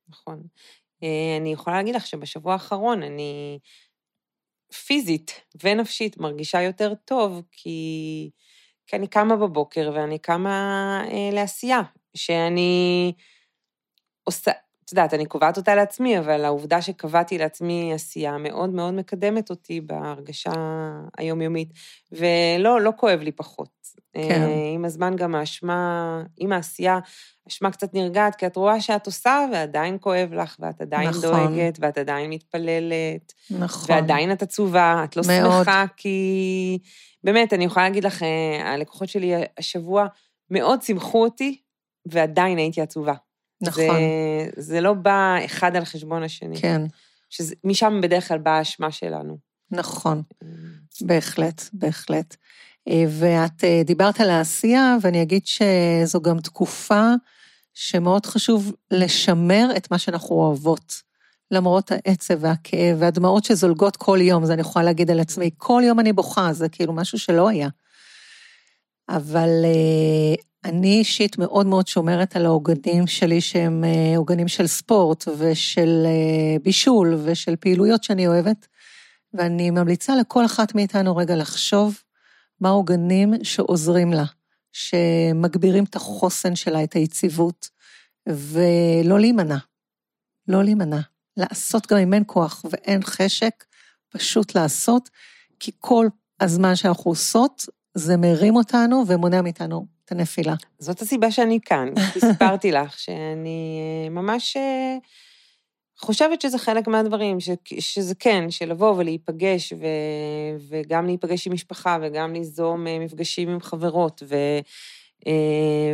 נכון. 0.08 0.42
אה, 1.02 1.36
אני 1.40 1.52
יכולה 1.52 1.76
להגיד 1.76 1.94
לך 1.94 2.06
שבשבוע 2.06 2.52
האחרון 2.52 3.02
אני 3.02 3.58
פיזית 4.86 5.40
ונפשית 5.62 6.18
מרגישה 6.18 6.62
יותר 6.62 6.94
טוב, 7.04 7.42
כי, 7.52 8.30
כי 8.86 8.96
אני 8.96 9.06
קמה 9.06 9.36
בבוקר 9.36 9.90
ואני 9.94 10.18
קמה 10.18 11.00
אה, 11.10 11.30
לעשייה, 11.32 11.80
שאני 12.16 13.12
עושה, 14.24 14.50
את 14.88 14.92
יודעת, 14.92 15.14
אני 15.14 15.26
קובעת 15.26 15.56
אותה 15.56 15.74
לעצמי, 15.74 16.18
אבל 16.18 16.44
העובדה 16.44 16.82
שקבעתי 16.82 17.38
לעצמי 17.38 17.92
עשייה 17.94 18.38
מאוד 18.38 18.70
מאוד 18.70 18.94
מקדמת 18.94 19.50
אותי 19.50 19.80
בהרגשה 19.80 20.52
היומיומית, 21.18 21.72
ולא, 22.12 22.80
לא 22.80 22.92
כואב 22.96 23.20
לי 23.20 23.32
פחות. 23.32 23.68
כן. 24.12 24.42
אה, 24.42 24.70
עם 24.74 24.84
הזמן 24.84 25.16
גם 25.16 25.34
האשמה, 25.34 26.22
עם 26.36 26.52
העשייה, 26.52 26.98
האשמה 27.46 27.70
קצת 27.70 27.94
נרגעת, 27.94 28.34
כי 28.34 28.46
את 28.46 28.56
רואה 28.56 28.80
שאת 28.80 29.06
עושה 29.06 29.46
ועדיין 29.52 29.96
כואב 30.00 30.32
לך, 30.32 30.56
ואת 30.60 30.80
עדיין 30.80 31.08
נכון. 31.08 31.22
דואגת, 31.22 31.78
ואת 31.80 31.98
עדיין 31.98 32.30
מתפללת, 32.30 33.32
נכון. 33.50 33.94
ועדיין 33.94 34.32
את 34.32 34.42
עצובה, 34.42 35.04
את 35.04 35.16
לא 35.16 35.22
מאוד. 35.26 35.64
שמחה, 35.64 35.84
כי... 35.96 36.78
באמת, 37.24 37.52
אני 37.52 37.64
יכולה 37.64 37.88
להגיד 37.88 38.04
לך, 38.04 38.22
אה, 38.22 38.72
הלקוחות 38.72 39.08
שלי 39.08 39.32
השבוע 39.58 40.06
מאוד 40.50 40.82
שימחו 40.82 41.24
אותי, 41.24 41.60
ועדיין 42.06 42.58
הייתי 42.58 42.80
עצובה. 42.80 43.14
נכון, 43.60 43.84
זה, 43.84 44.62
זה 44.62 44.80
לא 44.80 44.92
בא 44.92 45.36
אחד 45.44 45.76
על 45.76 45.84
חשבון 45.84 46.22
השני. 46.22 46.60
כן, 46.60 46.82
שמשם 47.30 48.00
בדרך 48.02 48.28
כלל 48.28 48.38
באה 48.38 48.58
האשמה 48.58 48.90
שלנו. 48.90 49.38
נכון, 49.70 50.22
בהחלט, 51.00 51.62
בהחלט. 51.72 52.36
אה, 52.88 53.04
ואת 53.08 53.64
אה, 53.64 53.82
דיברת 53.84 54.20
על 54.20 54.30
העשייה, 54.30 54.96
ואני 55.02 55.22
אגיד 55.22 55.42
שזו 55.46 56.20
גם 56.20 56.40
תקופה 56.40 57.10
שמאוד 57.74 58.26
חשוב 58.26 58.72
לשמר 58.90 59.68
את 59.76 59.90
מה 59.90 59.98
שאנחנו 59.98 60.36
אוהבות. 60.36 61.08
למרות 61.50 61.92
העצב 61.92 62.34
והכאב 62.40 62.96
והדמעות 62.98 63.44
שזולגות 63.44 63.96
כל 63.96 64.18
יום, 64.22 64.44
זה 64.44 64.52
אני 64.52 64.60
יכולה 64.60 64.84
להגיד 64.84 65.10
על 65.10 65.20
עצמי, 65.20 65.50
כל 65.56 65.82
יום 65.84 66.00
אני 66.00 66.12
בוכה, 66.12 66.52
זה 66.52 66.68
כאילו 66.68 66.92
משהו 66.92 67.18
שלא 67.18 67.48
היה. 67.48 67.68
אבל 69.08 69.48
אה, 69.64 70.34
אני 70.64 70.98
אישית 70.98 71.38
מאוד 71.38 71.66
מאוד 71.66 71.86
שומרת 71.86 72.36
על 72.36 72.46
העוגנים 72.46 73.06
שלי, 73.06 73.40
שהם 73.40 73.84
אה, 73.84 74.16
עוגנים 74.16 74.48
של 74.48 74.66
ספורט 74.66 75.28
ושל 75.38 76.02
אה, 76.06 76.58
בישול 76.62 77.20
ושל 77.24 77.56
פעילויות 77.56 78.04
שאני 78.04 78.26
אוהבת, 78.26 78.66
ואני 79.34 79.70
ממליצה 79.70 80.16
לכל 80.16 80.44
אחת 80.44 80.74
מאיתנו 80.74 81.16
רגע 81.16 81.36
לחשוב 81.36 82.02
מה 82.60 82.68
העוגנים 82.68 83.34
שעוזרים 83.42 84.12
לה, 84.12 84.24
שמגבירים 84.72 85.84
את 85.84 85.96
החוסן 85.96 86.56
שלה, 86.56 86.84
את 86.84 86.92
היציבות, 86.92 87.68
ולא 88.28 89.20
להימנע. 89.20 89.58
לא 90.48 90.64
להימנע. 90.64 91.00
לעשות 91.36 91.92
גם 91.92 91.98
אם 91.98 92.14
אין 92.14 92.22
כוח 92.26 92.64
ואין 92.70 93.02
חשק, 93.02 93.64
פשוט 94.08 94.54
לעשות, 94.54 95.10
כי 95.60 95.72
כל 95.78 96.06
הזמן 96.40 96.76
שאנחנו 96.76 97.10
עושות, 97.10 97.66
זה 97.94 98.16
מרים 98.16 98.56
אותנו 98.56 99.04
ומונע 99.06 99.42
מאיתנו 99.42 99.97
את 100.08 100.12
הנפילה. 100.12 100.54
זאת 100.78 101.02
הסיבה 101.02 101.30
שאני 101.30 101.58
כאן, 101.64 101.88
כי 102.12 102.20
סיפרתי 102.20 102.72
לך 102.72 102.98
שאני 102.98 103.80
אה, 104.04 104.10
ממש 104.10 104.56
אה, 104.56 104.96
חושבת 105.98 106.40
שזה 106.40 106.58
חלק 106.58 106.88
מהדברים, 106.88 107.40
ש, 107.40 107.50
שזה 107.78 108.14
כן, 108.14 108.50
שלבוא 108.50 108.94
ולהיפגש, 108.96 109.72
ו, 109.72 109.86
וגם 110.68 111.06
להיפגש 111.06 111.46
עם 111.46 111.52
משפחה, 111.52 111.98
וגם 112.02 112.32
ליזום 112.32 112.86
אה, 112.86 112.98
מפגשים 112.98 113.48
עם 113.48 113.60
חברות, 113.60 114.22
ו, 114.28 114.36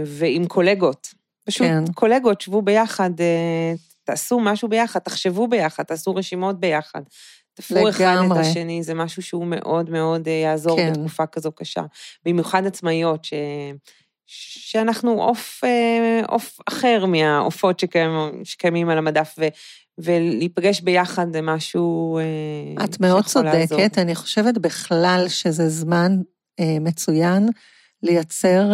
ועם 0.07 0.46
קולגות. 0.46 1.14
פשוט 1.44 1.66
כן. 1.66 1.85
קולגות, 1.94 2.40
שבו 2.40 2.62
ביחד, 2.62 3.11
תעשו 4.05 4.40
משהו 4.40 4.68
ביחד, 4.68 5.00
תחשבו 5.00 5.48
ביחד, 5.48 5.83
תעשו 5.83 6.14
רשימות 6.14 6.61
ביחד. 6.61 7.03
תפרו 7.55 7.88
אחד 7.88 8.16
את. 8.27 8.37
השני, 8.37 8.83
זה 8.83 8.94
משהו 8.94 9.22
שהוא 9.22 9.46
מאוד 9.46 9.90
מאוד 9.90 10.27
יעזור 10.27 10.77
כן. 10.77 10.87
כן. 10.87 10.92
בתקופה 10.92 11.27
כזו 11.27 11.53
קשה. 11.53 11.83
במיוחד 12.24 12.66
עצמאיות, 12.66 13.24
ש... 13.24 13.33
שאנחנו 14.26 15.22
עוף, 15.22 15.60
אה, 15.64 16.20
עוף 16.28 16.58
אחר 16.68 17.06
מהעופות 17.06 17.80
שקיימים, 17.80 18.44
שקיימים 18.44 18.88
על 18.88 18.98
המדף, 18.98 19.34
ו... 19.38 19.44
ולהיפגש 19.98 20.80
ביחד 20.80 21.26
זה 21.32 21.42
משהו 21.42 22.18
אה, 22.18 22.84
את 22.84 23.00
מאוד 23.00 23.26
שיכול 23.26 23.44
לעזור. 23.44 23.78
צודקת, 23.78 23.98
אני 23.98 24.14
חושבת 24.14 24.58
בכלל 24.58 25.24
שזה 25.28 25.68
זמן 25.68 26.16
אה, 26.60 26.76
מצוין 26.80 27.48
לייצר 28.02 28.64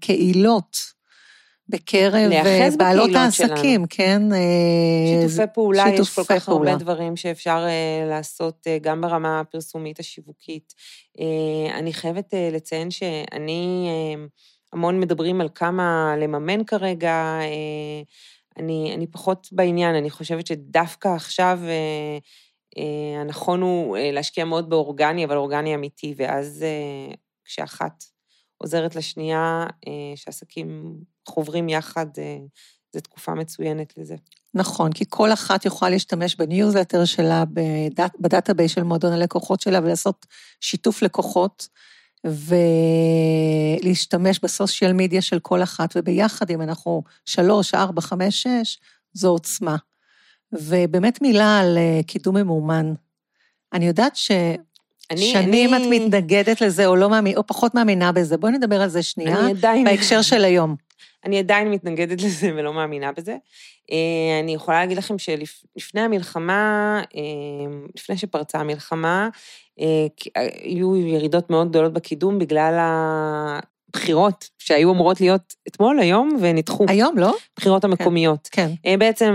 קהילות 0.00 0.94
בקרב 1.68 2.30
בעלות 2.78 3.10
בקהילות 3.10 3.32
שלנו. 3.32 3.52
העסקים, 3.52 3.86
כן? 3.86 4.22
שיתופי 5.22 5.52
פעולה, 5.54 5.84
יש 5.88 5.98
כל 5.98 6.04
שיתופי 6.04 6.38
כך 6.38 6.48
הרבה 6.48 6.64
פעולה. 6.64 6.76
דברים 6.76 7.16
שאפשר 7.16 7.66
לעשות 8.08 8.66
גם 8.80 9.00
ברמה 9.00 9.40
הפרסומית 9.40 10.00
השיווקית. 10.00 10.74
אני 11.74 11.92
חייבת 11.92 12.34
לציין 12.52 12.90
שאני, 12.90 13.88
המון 14.74 15.00
מדברים 15.00 15.40
על 15.40 15.48
כמה 15.54 16.14
לממן 16.18 16.64
כרגע, 16.64 17.38
אה, 17.40 18.02
אני, 18.56 18.94
אני 18.94 19.06
פחות 19.06 19.48
בעניין, 19.52 19.94
אני 19.94 20.10
חושבת 20.10 20.46
שדווקא 20.46 21.08
עכשיו 21.08 21.58
אה, 21.62 22.18
אה, 22.78 23.20
הנכון 23.20 23.62
הוא 23.62 23.96
אה, 23.96 24.10
להשקיע 24.12 24.44
מאוד 24.44 24.70
באורגני, 24.70 25.24
אבל 25.24 25.36
אורגני 25.36 25.74
אמיתי, 25.74 26.14
ואז 26.16 26.62
אה, 26.62 27.14
כשאחת 27.44 28.04
עוזרת 28.58 28.96
לשנייה, 28.96 29.66
אה, 29.88 30.16
שעסקים 30.16 30.96
חוברים 31.28 31.68
יחד, 31.68 32.06
אה, 32.18 32.38
זו 32.94 33.00
תקופה 33.00 33.34
מצוינת 33.34 33.92
לזה. 33.96 34.14
נכון, 34.54 34.92
כי 34.92 35.04
כל 35.08 35.32
אחת 35.32 35.64
יכולה 35.64 35.90
להשתמש 35.90 36.36
בניוזלטר 36.36 37.04
שלה, 37.04 37.44
ב 37.52 37.64
dat, 37.64 38.12
ב 38.20 38.26
database 38.26 38.72
של 38.72 38.82
מועדון 38.82 39.12
הלקוחות 39.12 39.60
שלה, 39.60 39.78
ולעשות 39.78 40.26
שיתוף 40.60 41.02
לקוחות, 41.02 41.68
ולהשתמש 43.82 44.40
ב 44.42 44.49
social 44.49 44.92
media 44.92 45.22
של 45.22 45.38
כל 45.38 45.62
אחת, 45.62 45.96
וביחד, 45.96 46.50
אם 46.50 46.62
אנחנו 46.62 47.02
שלוש, 47.24 47.74
ארבע, 47.74 48.00
חמש, 48.00 48.42
שש, 48.42 48.78
זו 49.12 49.28
עוצמה. 49.28 49.76
ובאמת 50.52 51.22
מילה 51.22 51.58
על 51.60 51.78
אה, 51.78 52.00
קידום 52.06 52.36
ממומן. 52.36 52.94
אני 53.72 53.86
יודעת 53.86 54.16
ש... 54.16 54.30
אני- 55.10 55.32
שנים 55.32 55.74
אני- 55.74 55.84
את 55.84 56.02
מתנגדת 56.02 56.60
לזה, 56.60 56.86
או 56.86 56.96
לא 56.96 57.10
מאמין, 57.10 57.36
או 57.36 57.46
פחות 57.46 57.74
מאמינה 57.74 58.12
בזה. 58.12 58.36
בואי 58.36 58.52
נדבר 58.52 58.80
על 58.82 58.88
זה 58.88 59.02
שנייה, 59.02 59.48
עדיין... 59.48 59.84
בהקשר 59.84 60.22
של 60.22 60.44
היום. 60.44 60.76
אני 61.24 61.38
עדיין 61.38 61.70
מתנגדת 61.70 62.22
לזה 62.22 62.50
ולא 62.54 62.72
מאמינה 62.72 63.12
בזה. 63.12 63.36
אה, 63.92 64.40
אני 64.42 64.54
יכולה 64.54 64.80
להגיד 64.80 64.98
לכם 64.98 65.18
שלפני 65.18 66.00
המלחמה, 66.00 67.02
אה, 67.16 67.20
לפני 67.96 68.16
שפרצה 68.16 68.58
המלחמה, 68.58 69.28
היו 70.62 70.96
ירידות 70.96 71.50
מאוד 71.50 71.68
גדולות 71.68 71.92
בקידום 71.92 72.38
בגלל 72.38 72.74
הבחירות 73.88 74.48
שהיו 74.58 74.92
אמורות 74.92 75.20
להיות 75.20 75.54
אתמול, 75.68 75.98
היום, 75.98 76.36
ונדחו, 76.40 76.86
היום, 76.88 77.18
לא? 77.18 77.34
בחירות 77.56 77.84
המקומיות. 77.84 78.48
כן. 78.52 78.70
אה, 78.86 78.96
בעצם 78.96 79.34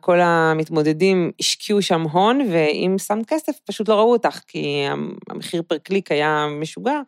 כל 0.00 0.20
המתמודדים 0.20 1.30
השקיעו 1.40 1.82
שם 1.82 2.02
הון, 2.02 2.40
ואם 2.52 2.96
שמת 2.98 3.26
כסף, 3.26 3.52
פשוט 3.64 3.88
לא 3.88 3.94
ראו 3.94 4.12
אותך, 4.12 4.40
כי 4.48 4.84
המחיר 5.30 5.62
פר 5.66 5.78
קליק 5.78 6.12
היה 6.12 6.46
משוגע. 6.60 7.00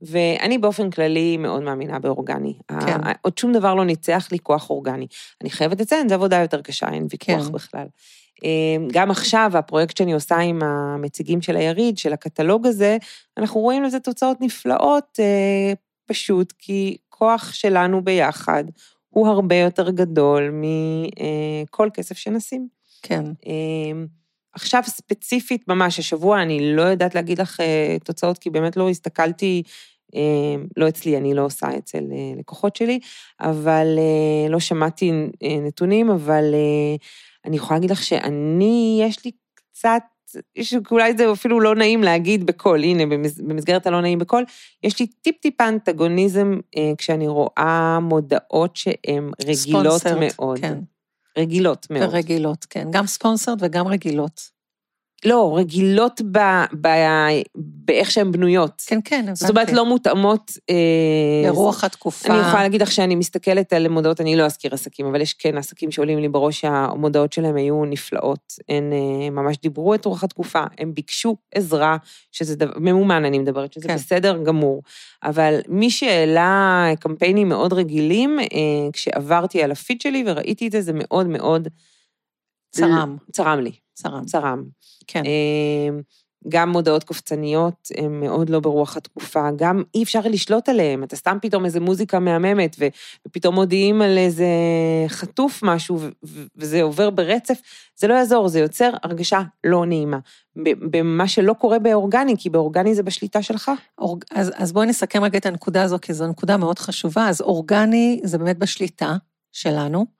ואני 0.00 0.58
באופן 0.58 0.90
כללי 0.90 1.36
מאוד 1.36 1.62
מאמינה 1.62 1.98
באורגני. 1.98 2.54
כן. 2.68 3.00
עוד 3.22 3.38
שום 3.38 3.52
דבר 3.52 3.74
לא 3.74 3.84
ניצח 3.84 4.28
לי 4.32 4.38
כוח 4.38 4.70
אורגני. 4.70 5.06
אני 5.40 5.50
חייבת 5.50 5.80
לציין, 5.80 6.08
זו 6.08 6.14
עבודה 6.14 6.36
יותר 6.36 6.62
קשה, 6.62 6.86
אין 6.92 7.06
ויכוח 7.10 7.46
כן. 7.46 7.52
בכלל. 7.52 7.86
אה, 8.44 8.86
גם 8.92 9.10
עכשיו, 9.10 9.50
הפרויקט 9.54 9.96
שאני 9.96 10.12
עושה 10.12 10.36
עם 10.36 10.62
המציגים 10.62 11.42
של 11.42 11.56
היריד, 11.56 11.98
של 11.98 12.12
הקטלוג 12.12 12.66
הזה, 12.66 12.96
אנחנו 13.36 13.60
רואים 13.60 13.82
לזה 13.82 14.00
תוצאות 14.00 14.40
נפלאות, 14.40 15.18
אה, 15.20 15.72
פשוט 16.06 16.52
כי 16.58 16.96
כוח 17.08 17.52
שלנו 17.52 18.04
ביחד 18.04 18.64
הוא 19.08 19.28
הרבה 19.28 19.56
יותר 19.56 19.90
גדול 19.90 20.50
מכל 20.52 21.88
כסף 21.94 22.16
שנשים. 22.16 22.68
כן. 23.02 23.24
אה, 23.46 24.02
עכשיו 24.52 24.82
ספציפית, 24.86 25.68
ממש, 25.68 25.98
השבוע 25.98 26.42
אני 26.42 26.76
לא 26.76 26.82
יודעת 26.82 27.14
להגיד 27.14 27.40
לך 27.40 27.60
אה, 27.60 27.96
תוצאות, 28.04 28.38
כי 28.38 28.50
באמת 28.50 28.76
לא 28.76 28.88
הסתכלתי, 28.88 29.62
אה, 30.14 30.62
לא 30.76 30.88
אצלי, 30.88 31.16
אני 31.16 31.34
לא 31.34 31.44
עושה 31.44 31.78
אצל 31.78 32.04
אה, 32.12 32.38
לקוחות 32.38 32.76
שלי, 32.76 32.98
אבל 33.40 33.98
אה, 33.98 34.50
לא 34.50 34.60
שמעתי 34.60 35.12
אה, 35.42 35.56
נתונים, 35.66 36.10
אבל 36.10 36.44
אה, 36.54 36.96
אני 37.48 37.56
יכולה 37.56 37.76
להגיד 37.78 37.90
לך 37.90 38.02
שאני, 38.02 39.00
יש 39.02 39.24
לי 39.24 39.30
קצת, 39.54 40.02
יש, 40.56 40.74
אולי 40.90 41.16
זה 41.16 41.32
אפילו 41.32 41.60
לא 41.60 41.74
נעים 41.74 42.02
להגיד 42.02 42.46
בקול, 42.46 42.82
הנה, 42.82 43.06
במס, 43.06 43.40
במסגרת 43.40 43.86
הלא 43.86 44.00
נעים 44.00 44.18
בקול, 44.18 44.44
יש 44.82 45.00
לי 45.00 45.06
טיפ-טיפה 45.06 45.68
אנטגוניזם 45.68 46.58
אה, 46.76 46.92
כשאני 46.98 47.28
רואה 47.28 47.98
מודעות 48.02 48.76
שהן 48.76 49.30
רגילות 49.42 50.00
ספונסרד, 50.00 50.16
מאוד. 50.38 50.58
כן. 50.58 50.78
רגילות 51.38 51.86
מאוד. 51.90 52.08
ורגילות, 52.08 52.64
כן. 52.70 52.88
גם 52.90 53.06
ספונסרד 53.06 53.58
וגם 53.60 53.86
רגילות. 53.86 54.57
לא, 55.24 55.54
רגילות 55.56 56.20
ב, 56.32 56.38
ב, 56.80 56.88
באיך 57.54 58.10
שהן 58.10 58.32
בנויות. 58.32 58.82
כן, 58.86 58.98
כן, 59.04 59.20
הבנתי. 59.22 59.34
זאת 59.34 59.50
אומרת, 59.50 59.72
לא 59.72 59.84
מותאמות... 59.84 60.52
אה, 60.70 61.48
לרוח 61.48 61.84
התקופה. 61.84 62.34
אני 62.34 62.40
יכולה 62.40 62.62
להגיד 62.62 62.82
לך 62.82 62.92
שאני 62.92 63.14
מסתכלת 63.14 63.72
על 63.72 63.88
מודעות, 63.88 64.20
אני 64.20 64.36
לא 64.36 64.44
אזכיר 64.44 64.74
עסקים, 64.74 65.06
אבל 65.06 65.20
יש 65.20 65.34
כן 65.34 65.58
עסקים 65.58 65.90
שעולים 65.90 66.18
לי 66.18 66.28
בראש 66.28 66.60
שהמודעות 66.60 67.32
שלהם 67.32 67.56
היו 67.56 67.84
נפלאות. 67.84 68.54
הן 68.68 68.92
אה, 68.92 69.30
ממש 69.30 69.56
דיברו 69.62 69.94
את 69.94 70.04
רוח 70.04 70.24
התקופה, 70.24 70.62
הם 70.78 70.94
ביקשו 70.94 71.36
עזרה, 71.54 71.96
שזה 72.32 72.56
דבר, 72.56 72.72
ממומן 72.76 73.24
אני 73.24 73.38
מדברת, 73.38 73.72
שזה 73.72 73.88
כן. 73.88 73.94
בסדר 73.94 74.42
גמור. 74.44 74.82
אבל 75.22 75.60
מי 75.68 75.90
שהעלה 75.90 76.90
קמפיינים 77.00 77.48
מאוד 77.48 77.72
רגילים, 77.72 78.40
אה, 78.40 78.46
כשעברתי 78.92 79.62
על 79.62 79.70
הפיד 79.70 80.00
שלי 80.00 80.24
וראיתי 80.26 80.66
את 80.66 80.72
זה, 80.72 80.80
זה 80.80 80.92
מאוד 80.94 81.26
מאוד... 81.26 81.68
צרם, 82.70 83.16
צרם 83.32 83.60
לי, 83.60 83.72
צרם. 83.98 84.24
צרם. 84.24 84.64
כן. 85.06 85.22
אמ, 85.24 86.00
גם 86.48 86.70
מודעות 86.70 87.04
קופצניות 87.04 87.88
הן 87.96 88.20
מאוד 88.20 88.50
לא 88.50 88.60
ברוח 88.60 88.96
התקופה, 88.96 89.48
גם 89.56 89.82
אי 89.94 90.02
אפשר 90.02 90.20
לשלוט 90.24 90.68
עליהן, 90.68 91.02
אתה 91.02 91.16
סתם 91.16 91.38
פתאום 91.42 91.64
איזה 91.64 91.80
מוזיקה 91.80 92.18
מהממת, 92.18 92.76
ופתאום 93.26 93.54
מודיעים 93.54 94.02
על 94.02 94.18
איזה 94.18 94.46
חטוף 95.08 95.60
משהו, 95.62 95.98
וזה 96.56 96.82
עובר 96.82 97.10
ברצף, 97.10 97.60
זה 97.96 98.06
לא 98.06 98.14
יעזור, 98.14 98.48
זה 98.48 98.60
יוצר 98.60 98.90
הרגשה 99.02 99.40
לא 99.64 99.86
נעימה. 99.86 100.18
במה 100.90 101.28
שלא 101.28 101.52
קורה 101.52 101.78
באורגני, 101.78 102.34
כי 102.38 102.50
באורגני 102.50 102.94
זה 102.94 103.02
בשליטה 103.02 103.42
שלך. 103.42 103.70
אורג... 103.98 104.24
אז, 104.30 104.52
אז 104.56 104.72
בואי 104.72 104.86
נסכם 104.86 105.24
רגע 105.24 105.38
את 105.38 105.46
הנקודה 105.46 105.82
הזו, 105.82 105.98
כי 106.02 106.14
זו 106.14 106.26
נקודה 106.26 106.56
מאוד 106.56 106.78
חשובה. 106.78 107.28
אז 107.28 107.40
אורגני 107.40 108.20
זה 108.24 108.38
באמת 108.38 108.58
בשליטה 108.58 109.16
שלנו, 109.52 110.17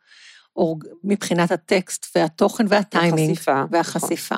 אורג... 0.59 0.85
מבחינת 1.05 1.51
הטקסט 1.51 2.07
והתוכן 2.15 2.65
והטיימינג. 2.69 3.31
החשיפה. 3.31 3.63
והחשיפה. 3.71 4.37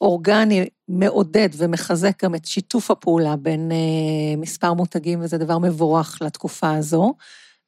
אורגני 0.00 0.68
מעודד 0.88 1.48
ומחזק 1.56 2.24
גם 2.24 2.34
את 2.34 2.44
שיתוף 2.44 2.90
הפעולה 2.90 3.36
בין 3.36 3.72
אה, 3.72 4.36
מספר 4.36 4.72
מותגים, 4.72 5.20
וזה 5.22 5.38
דבר 5.38 5.58
מבורך 5.58 6.18
לתקופה 6.22 6.74
הזו, 6.74 7.14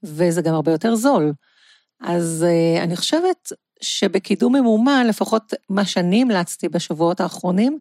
וזה 0.03 0.43
גם 0.43 0.55
הרבה 0.55 0.73
יותר 0.73 0.95
זול. 0.95 1.33
אז 2.01 2.47
אה, 2.49 2.83
אני 2.83 2.97
חושבת 2.97 3.53
שבקידום 3.81 4.57
ממומן, 4.57 5.07
לפחות 5.07 5.55
מה 5.71 5.85
שאני 5.85 6.23
המלצתי 6.23 6.69
בשבועות 6.69 7.21
האחרונים, 7.21 7.79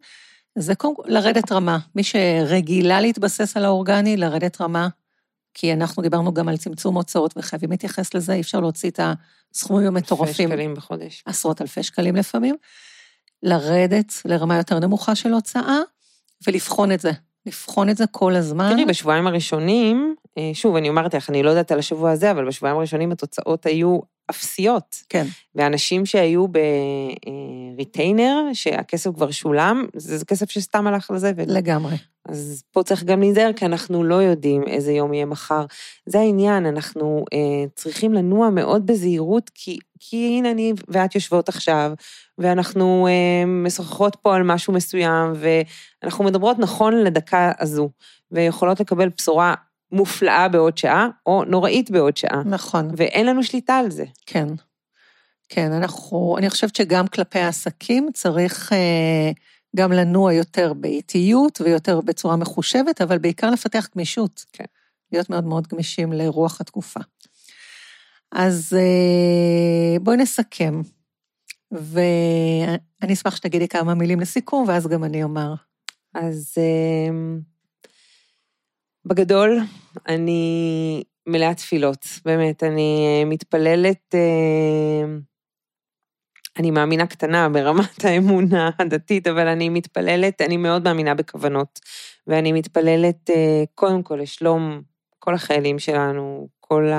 זה 0.58 0.74
קודם 0.74 0.96
כל 0.96 1.02
לרדת 1.06 1.52
רמה. 1.52 1.78
מי 1.94 2.02
שרגילה 2.02 3.00
להתבסס 3.00 3.56
על 3.56 3.64
האורגני, 3.64 4.16
לרדת 4.16 4.60
רמה, 4.60 4.88
כי 5.60 5.72
אנחנו 5.72 6.02
דיברנו 6.02 6.34
גם 6.34 6.48
על 6.48 6.56
צמצום 6.56 6.94
הוצאות 6.94 7.34
וחייבים 7.36 7.70
להתייחס 7.70 8.14
לזה, 8.14 8.32
אי 8.32 8.40
אפשר 8.40 8.60
להוציא 8.60 8.90
את 8.90 9.00
הסכומים 9.54 9.86
אלפי 9.86 9.98
המטורפים. 9.98 10.48
שקלים 10.48 10.74
בחודש. 10.74 11.22
עשרות 11.26 11.62
אלפי 11.62 11.82
שקלים 11.82 12.16
לפעמים, 12.16 12.54
לרדת 13.42 14.12
לרמה 14.24 14.56
יותר 14.56 14.78
נמוכה 14.78 15.14
של 15.14 15.32
הוצאה, 15.32 15.78
ולבחון 16.46 16.92
את 16.92 17.00
זה. 17.00 17.10
לבחון 17.46 17.90
את 17.90 17.96
זה 17.96 18.04
כל 18.10 18.34
הזמן. 18.34 18.70
תראי, 18.72 18.84
בשבועיים 18.84 19.26
הראשונים, 19.26 20.14
אה, 20.38 20.50
שוב, 20.54 20.76
אני 20.76 20.88
אומרת 20.88 21.14
לך, 21.14 21.30
אני 21.30 21.42
לא 21.42 21.50
יודעת 21.50 21.72
על 21.72 21.78
השבוע 21.78 22.10
הזה, 22.10 22.30
אבל 22.30 22.46
בשבועיים 22.46 22.76
הראשונים 22.76 23.12
התוצאות 23.12 23.66
היו 23.66 23.98
אפסיות. 24.30 25.02
כן, 25.08 25.26
ואנשים 25.54 26.06
שהיו 26.06 26.46
בריטיינר, 27.74 28.36
שהכסף 28.52 29.10
כבר 29.14 29.30
שולם, 29.30 29.86
זה 29.96 30.18
זה 30.18 30.24
כסף 30.24 30.50
שסתם 30.50 30.86
הלך 30.86 31.10
לזבל. 31.10 31.44
לגמרי. 31.46 31.96
אז 32.28 32.62
פה 32.70 32.82
צריך 32.82 33.04
גם 33.04 33.20
להיזהר, 33.20 33.52
כי 33.52 33.66
אנחנו 33.66 34.04
לא 34.04 34.14
יודעים 34.14 34.62
איזה 34.66 34.92
יום 34.92 35.14
יהיה 35.14 35.26
מחר. 35.26 35.64
זה 36.06 36.18
העניין, 36.18 36.66
אנחנו 36.66 37.24
אה, 37.32 37.68
צריכים 37.74 38.12
לנוע 38.12 38.50
מאוד 38.50 38.86
בזהירות, 38.86 39.50
כי, 39.54 39.78
כי 40.00 40.36
הנה 40.38 40.50
אני 40.50 40.72
ואת 40.88 41.14
יושבות 41.14 41.48
עכשיו, 41.48 41.92
ואנחנו 42.38 43.08
אה, 43.10 43.46
משוחחות 43.46 44.16
פה 44.22 44.36
על 44.36 44.42
משהו 44.42 44.72
מסוים, 44.72 45.32
ואנחנו 46.02 46.24
מדברות 46.24 46.58
נכון 46.58 46.94
לדקה 46.94 47.52
הזו, 47.60 47.90
ויכולות 48.30 48.80
לקבל 48.80 49.08
בשורה 49.08 49.54
מופלאה 49.92 50.48
בעוד 50.48 50.78
שעה, 50.78 51.08
או 51.26 51.44
נוראית 51.44 51.90
בעוד 51.90 52.16
שעה, 52.16 52.42
נכון, 52.44 52.90
ואין 52.96 53.26
לנו 53.26 53.42
שליטה 53.42 53.76
על 53.76 53.90
זה. 53.90 54.04
כן. 54.26 54.46
כן, 55.48 55.72
אנחנו, 55.72 56.36
אני 56.38 56.50
חושבת 56.50 56.76
שגם 56.76 57.06
כלפי 57.06 57.38
העסקים 57.38 58.08
צריך 58.14 58.72
אה, 58.72 59.30
גם 59.76 59.92
לנוע 59.92 60.32
יותר 60.32 60.72
באיטיות 60.72 61.60
ויותר 61.60 62.00
בצורה 62.00 62.36
מחושבת, 62.36 63.00
אבל 63.00 63.18
בעיקר 63.18 63.50
לפתח 63.50 63.88
גמישות. 63.94 64.44
כן. 64.52 64.64
להיות 65.12 65.30
מאוד 65.30 65.44
מאוד 65.44 65.66
גמישים 65.66 66.12
לרוח 66.12 66.60
התקופה. 66.60 67.00
אז 68.32 68.76
אה, 68.78 69.98
בואי 70.00 70.16
נסכם, 70.16 70.80
ואני 71.72 73.12
אשמח 73.12 73.36
שתגידי 73.36 73.68
כמה 73.68 73.94
מילים 73.94 74.20
לסיכום, 74.20 74.64
ואז 74.68 74.86
גם 74.86 75.04
אני 75.04 75.22
אומר. 75.22 75.54
אז 76.14 76.54
אמ, 76.58 77.40
בגדול, 79.04 79.58
אני 80.08 81.02
מלאה 81.26 81.54
תפילות, 81.54 82.06
באמת, 82.24 82.62
אני 82.62 83.06
אה, 83.06 83.24
מתפללת, 83.24 84.14
אמ, 84.14 85.20
אני 86.58 86.70
מאמינה 86.70 87.06
קטנה 87.06 87.48
ברמת 87.48 88.04
האמונה 88.04 88.70
הדתית, 88.78 89.26
אבל 89.26 89.48
אני 89.48 89.68
מתפללת, 89.68 90.40
אני 90.40 90.56
מאוד 90.56 90.84
מאמינה 90.84 91.14
בכוונות, 91.14 91.80
ואני 92.26 92.52
מתפללת 92.52 93.30
אה, 93.30 93.64
קודם 93.74 94.02
כל 94.02 94.18
לשלום 94.22 94.82
כל 95.18 95.34
החיילים 95.34 95.78
שלנו, 95.78 96.48
כל 96.60 96.90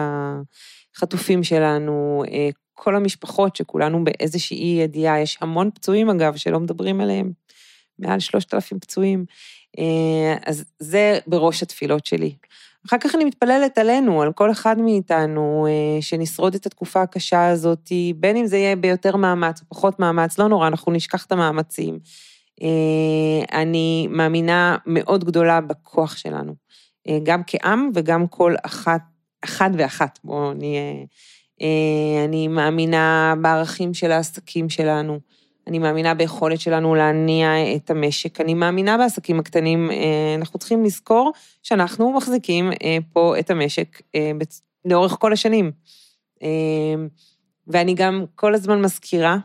החטופים 0.96 1.44
שלנו, 1.44 2.24
אה, 2.32 2.50
כל 2.74 2.96
המשפחות 2.96 3.56
שכולנו 3.56 4.04
באיזושהי 4.04 4.80
ידיעה, 4.84 5.20
יש 5.22 5.38
המון 5.42 5.72
פצועים 5.72 6.10
אגב, 6.10 6.36
שלא 6.36 6.60
מדברים 6.60 7.02
עליהם, 7.02 7.32
מעל 8.00 8.20
שלושת 8.20 8.54
אלפים 8.54 8.80
פצועים. 8.80 9.26
אה, 9.80 10.36
אז 10.46 10.66
זה 10.80 11.20
בראש 11.28 11.64
התפילות 11.64 12.06
שלי. 12.06 12.34
אחר 12.88 12.98
כך 12.98 13.16
אני 13.16 13.24
מתפללת 13.24 13.78
עלינו, 13.78 14.22
על 14.22 14.34
כל 14.34 14.52
אחד 14.52 14.80
מאיתנו, 14.80 15.68
אה, 15.70 16.02
שנשרוד 16.02 16.56
את 16.56 16.66
התקופה 16.66 17.02
הקשה 17.02 17.48
הזאת, 17.48 17.92
בין 18.16 18.38
אם 18.38 18.46
זה 18.46 18.58
יהיה 18.58 18.76
ביותר 18.76 19.16
מאמץ 19.16 19.62
או 19.62 19.66
פחות 19.70 20.00
מאמץ, 20.00 20.40
לא 20.40 20.48
נורא, 20.48 20.68
אנחנו 20.68 20.92
נשכח 20.92 21.26
את 21.26 21.32
המאמצים. 21.32 22.00
אה, 22.62 23.62
אני 23.62 24.08
מאמינה 24.10 24.78
מאוד 24.86 25.24
גדולה 25.24 25.62
בכוח 25.62 26.18
שלנו, 26.18 26.56
גם 27.24 27.42
כעם 27.48 27.90
וגם 27.96 28.28
כל 28.28 28.56
אחת, 28.66 29.02
אחד 29.44 29.70
ואחת, 29.78 30.20
בואו 30.24 30.54
נהיה... 30.54 30.94
אני 32.26 32.48
מאמינה 32.48 33.34
בערכים 33.42 33.94
של 33.94 34.12
העסקים 34.12 34.70
שלנו. 34.70 35.20
אני 35.70 35.80
מאמינה 35.80 36.14
ביכולת 36.14 36.60
שלנו 36.60 36.96
להניע 36.96 37.76
את 37.76 37.90
המשק, 37.90 38.42
אני 38.42 38.54
מאמינה 38.54 38.98
בעסקים 38.98 39.40
הקטנים, 39.40 39.92
אה, 39.92 40.36
אנחנו 40.38 40.60
צריכים 40.60 40.86
לזכור 40.86 41.32
שאנחנו 41.64 42.14
מחזיקים 42.14 42.72
אה, 42.72 42.98
פה 43.14 43.40
את 43.40 43.50
המשק 43.50 44.02
אה, 44.16 44.32
לאורך 44.86 45.16
כל 45.20 45.34
השנים. 45.34 45.72
ואני 47.68 47.94
גם 47.94 48.26
כל 48.36 48.56
הזמן 48.56 48.82
מזכירה 48.82 49.38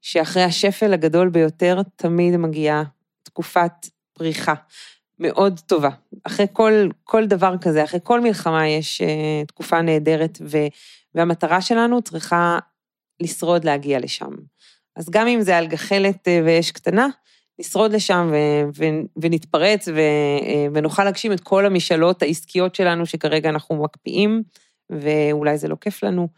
שאחרי 0.00 0.42
השפל 0.42 0.92
הגדול 0.92 1.28
ביותר, 1.28 1.80
תמיד 1.96 2.36
מגיעה 2.36 2.82
תקופת 3.22 3.72
פריחה 4.12 4.54
מאוד 5.18 5.60
טובה. 5.66 5.90
אחרי 6.24 6.46
כל, 6.52 6.72
כל 7.04 7.26
דבר 7.26 7.58
כזה, 7.60 7.84
אחרי 7.84 8.00
כל 8.02 8.20
מלחמה 8.20 8.68
יש 8.68 9.02
תקופה 9.48 9.82
נהדרת, 9.82 10.38
והמטרה 11.14 11.60
שלנו 11.60 12.02
צריכה 12.02 12.58
לשרוד 13.20 13.64
להגיע 13.64 13.98
לשם. 13.98 14.30
אז 14.96 15.10
גם 15.10 15.26
אם 15.26 15.40
זה 15.40 15.56
על 15.56 15.66
גחלת 15.66 16.28
אה, 16.28 16.40
ואש 16.44 16.70
קטנה, 16.70 17.08
נשרוד 17.58 17.92
לשם 17.92 18.30
ו- 18.32 18.68
ו- 18.78 19.20
ונתפרץ 19.22 19.88
ו- 19.88 19.98
אה, 20.42 20.66
ונוכל 20.74 21.04
להגשים 21.04 21.32
את 21.32 21.40
כל 21.40 21.66
המשאלות 21.66 22.22
העסקיות 22.22 22.74
שלנו 22.74 23.06
שכרגע 23.06 23.48
אנחנו 23.48 23.82
מקפיאים, 23.82 24.42
ואולי 24.90 25.58
זה 25.58 25.68
לא 25.68 25.76
כיף 25.80 26.02
לנו, 26.02 26.28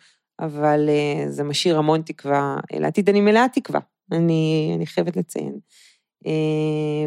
אבל 0.41 0.89
אה, 0.89 1.31
זה 1.31 1.45
משאיר 1.45 1.79
המון 1.79 2.03
תקווה 2.03 2.57
לעתיד. 2.73 3.09
אני 3.09 3.21
מלאה 3.21 3.47
תקווה, 3.53 3.81
אני, 4.13 4.73
אני 4.77 4.87
חייבת 4.87 5.17
לציין. 5.17 5.59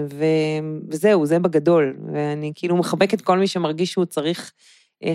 ו- 0.09 0.85
וזהו, 0.89 1.25
זה 1.25 1.39
בגדול, 1.39 1.97
ואני 2.13 2.51
כאילו 2.55 2.75
מחבקת 2.75 3.21
כל 3.21 3.37
מי 3.37 3.47
שמרגיש 3.47 3.91
שהוא 3.91 4.05
צריך 4.05 4.51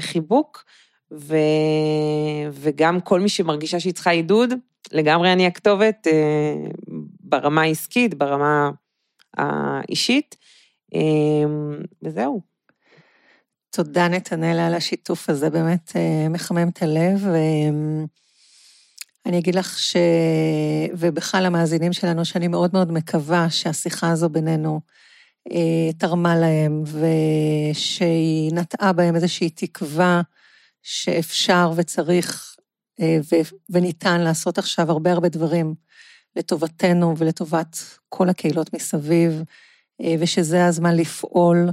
חיבוק, 0.01 0.65
ו... 1.13 1.37
וגם 2.53 3.01
כל 3.01 3.21
מי 3.21 3.29
שמרגישה 3.29 3.81
שהיא 3.81 3.93
צריכה 3.93 4.11
עידוד, 4.11 4.55
לגמרי 4.93 5.33
אני 5.33 5.47
הכתובת 5.47 6.07
אה, 6.07 6.55
ברמה 7.21 7.63
העסקית, 7.63 8.15
ברמה 8.15 8.71
האישית, 9.37 10.37
אה, 10.95 11.01
וזהו. 12.03 12.41
תודה, 13.71 14.09
נתנאלה, 14.09 14.67
על 14.67 14.75
השיתוף 14.75 15.31
הזה, 15.31 15.51
באמת 15.51 15.93
אה, 15.97 16.29
מחמם 16.29 16.69
את 16.69 16.83
הלב. 16.83 17.27
אני 19.27 19.39
אגיד 19.39 19.55
לך 19.55 19.79
ש... 19.79 19.97
ובכלל 20.93 21.47
המאזינים 21.47 21.93
שלנו, 21.93 22.25
שאני 22.25 22.49
מאוד 22.49 22.71
מאוד 22.73 22.93
מקווה 22.93 23.51
שהשיחה 23.51 24.11
הזו 24.11 24.29
בינינו 24.29 24.81
תרמה 25.99 26.37
להם, 26.37 26.83
ושהיא 26.85 28.53
נטעה 28.55 28.93
בהם 28.93 29.15
איזושהי 29.17 29.51
תקווה 29.51 30.23
שאפשר 30.83 31.73
וצריך 31.77 32.57
אה, 33.01 33.19
וניתן 33.71 34.21
לעשות 34.21 34.59
עכשיו 34.59 34.91
הרבה 34.91 35.13
הרבה 35.13 35.29
דברים 35.29 35.75
לטובתנו 36.37 37.15
ולטובת 37.19 37.85
כל 38.09 38.29
הקהילות 38.29 38.75
מסביב, 38.75 39.43
אה, 40.01 40.15
ושזה 40.19 40.67
הזמן 40.67 40.97
לפעול, 40.97 41.71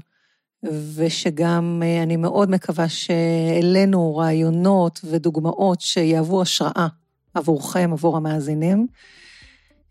ושגם 0.96 1.82
אה, 1.86 2.04
אני 2.04 2.16
מאוד 2.18 2.50
מקווה 2.50 2.90
שהעלינו 2.90 4.18
רעיונות 4.18 5.00
ודוגמאות 5.04 5.82
שיהוו 5.82 6.42
השראה 6.42 6.88
עבורכם, 7.34 7.90
עבור 7.94 8.18
המאזינים. 8.18 8.88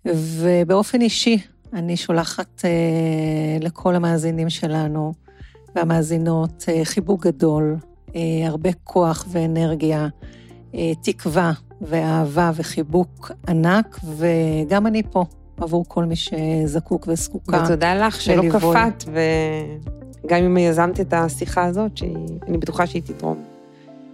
ובאופן 0.04 1.00
אישי, 1.00 1.38
אני 1.72 1.96
שולחת 1.96 2.64
לכל 3.60 3.94
המאזינים 3.94 4.50
שלנו 4.50 5.12
והמאזינות 5.74 6.64
חיבוק 6.84 7.26
גדול, 7.26 7.76
הרבה 8.44 8.70
כוח 8.84 9.26
ואנרגיה. 9.28 10.08
אה, 10.76 10.92
תקווה 11.02 11.52
ואהבה 11.80 12.50
וחיבוק 12.54 13.30
ענק, 13.48 14.00
וגם 14.16 14.86
אני 14.86 15.02
פה 15.10 15.24
עבור 15.60 15.84
כל 15.88 16.04
מי 16.04 16.16
שזקוק 16.16 17.08
וזקוקה. 17.08 17.62
ותודה 17.64 17.94
לך 17.94 18.20
שלא 18.20 18.42
קפאת, 18.52 19.04
וגם 20.24 20.42
אם 20.42 20.56
יזמת 20.56 21.00
את 21.00 21.12
השיחה 21.12 21.64
הזאת, 21.64 21.96
שאני 21.96 22.58
בטוחה 22.58 22.86
שהיא 22.86 23.02
תתרום. 23.02 23.44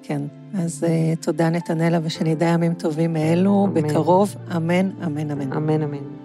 כן, 0.02 0.22
אז 0.54 0.86
uh, 0.86 1.24
תודה 1.24 1.50
נתנאלה, 1.50 1.98
ושנדע 2.02 2.46
ימים 2.46 2.74
טובים 2.74 3.12
מאלו, 3.12 3.64
אמן. 3.64 3.82
בקרוב, 3.82 4.36
אמן, 4.56 4.90
אמן, 5.06 5.30
אמן. 5.30 5.52
אמן, 5.52 5.82
אמן. 5.82 6.21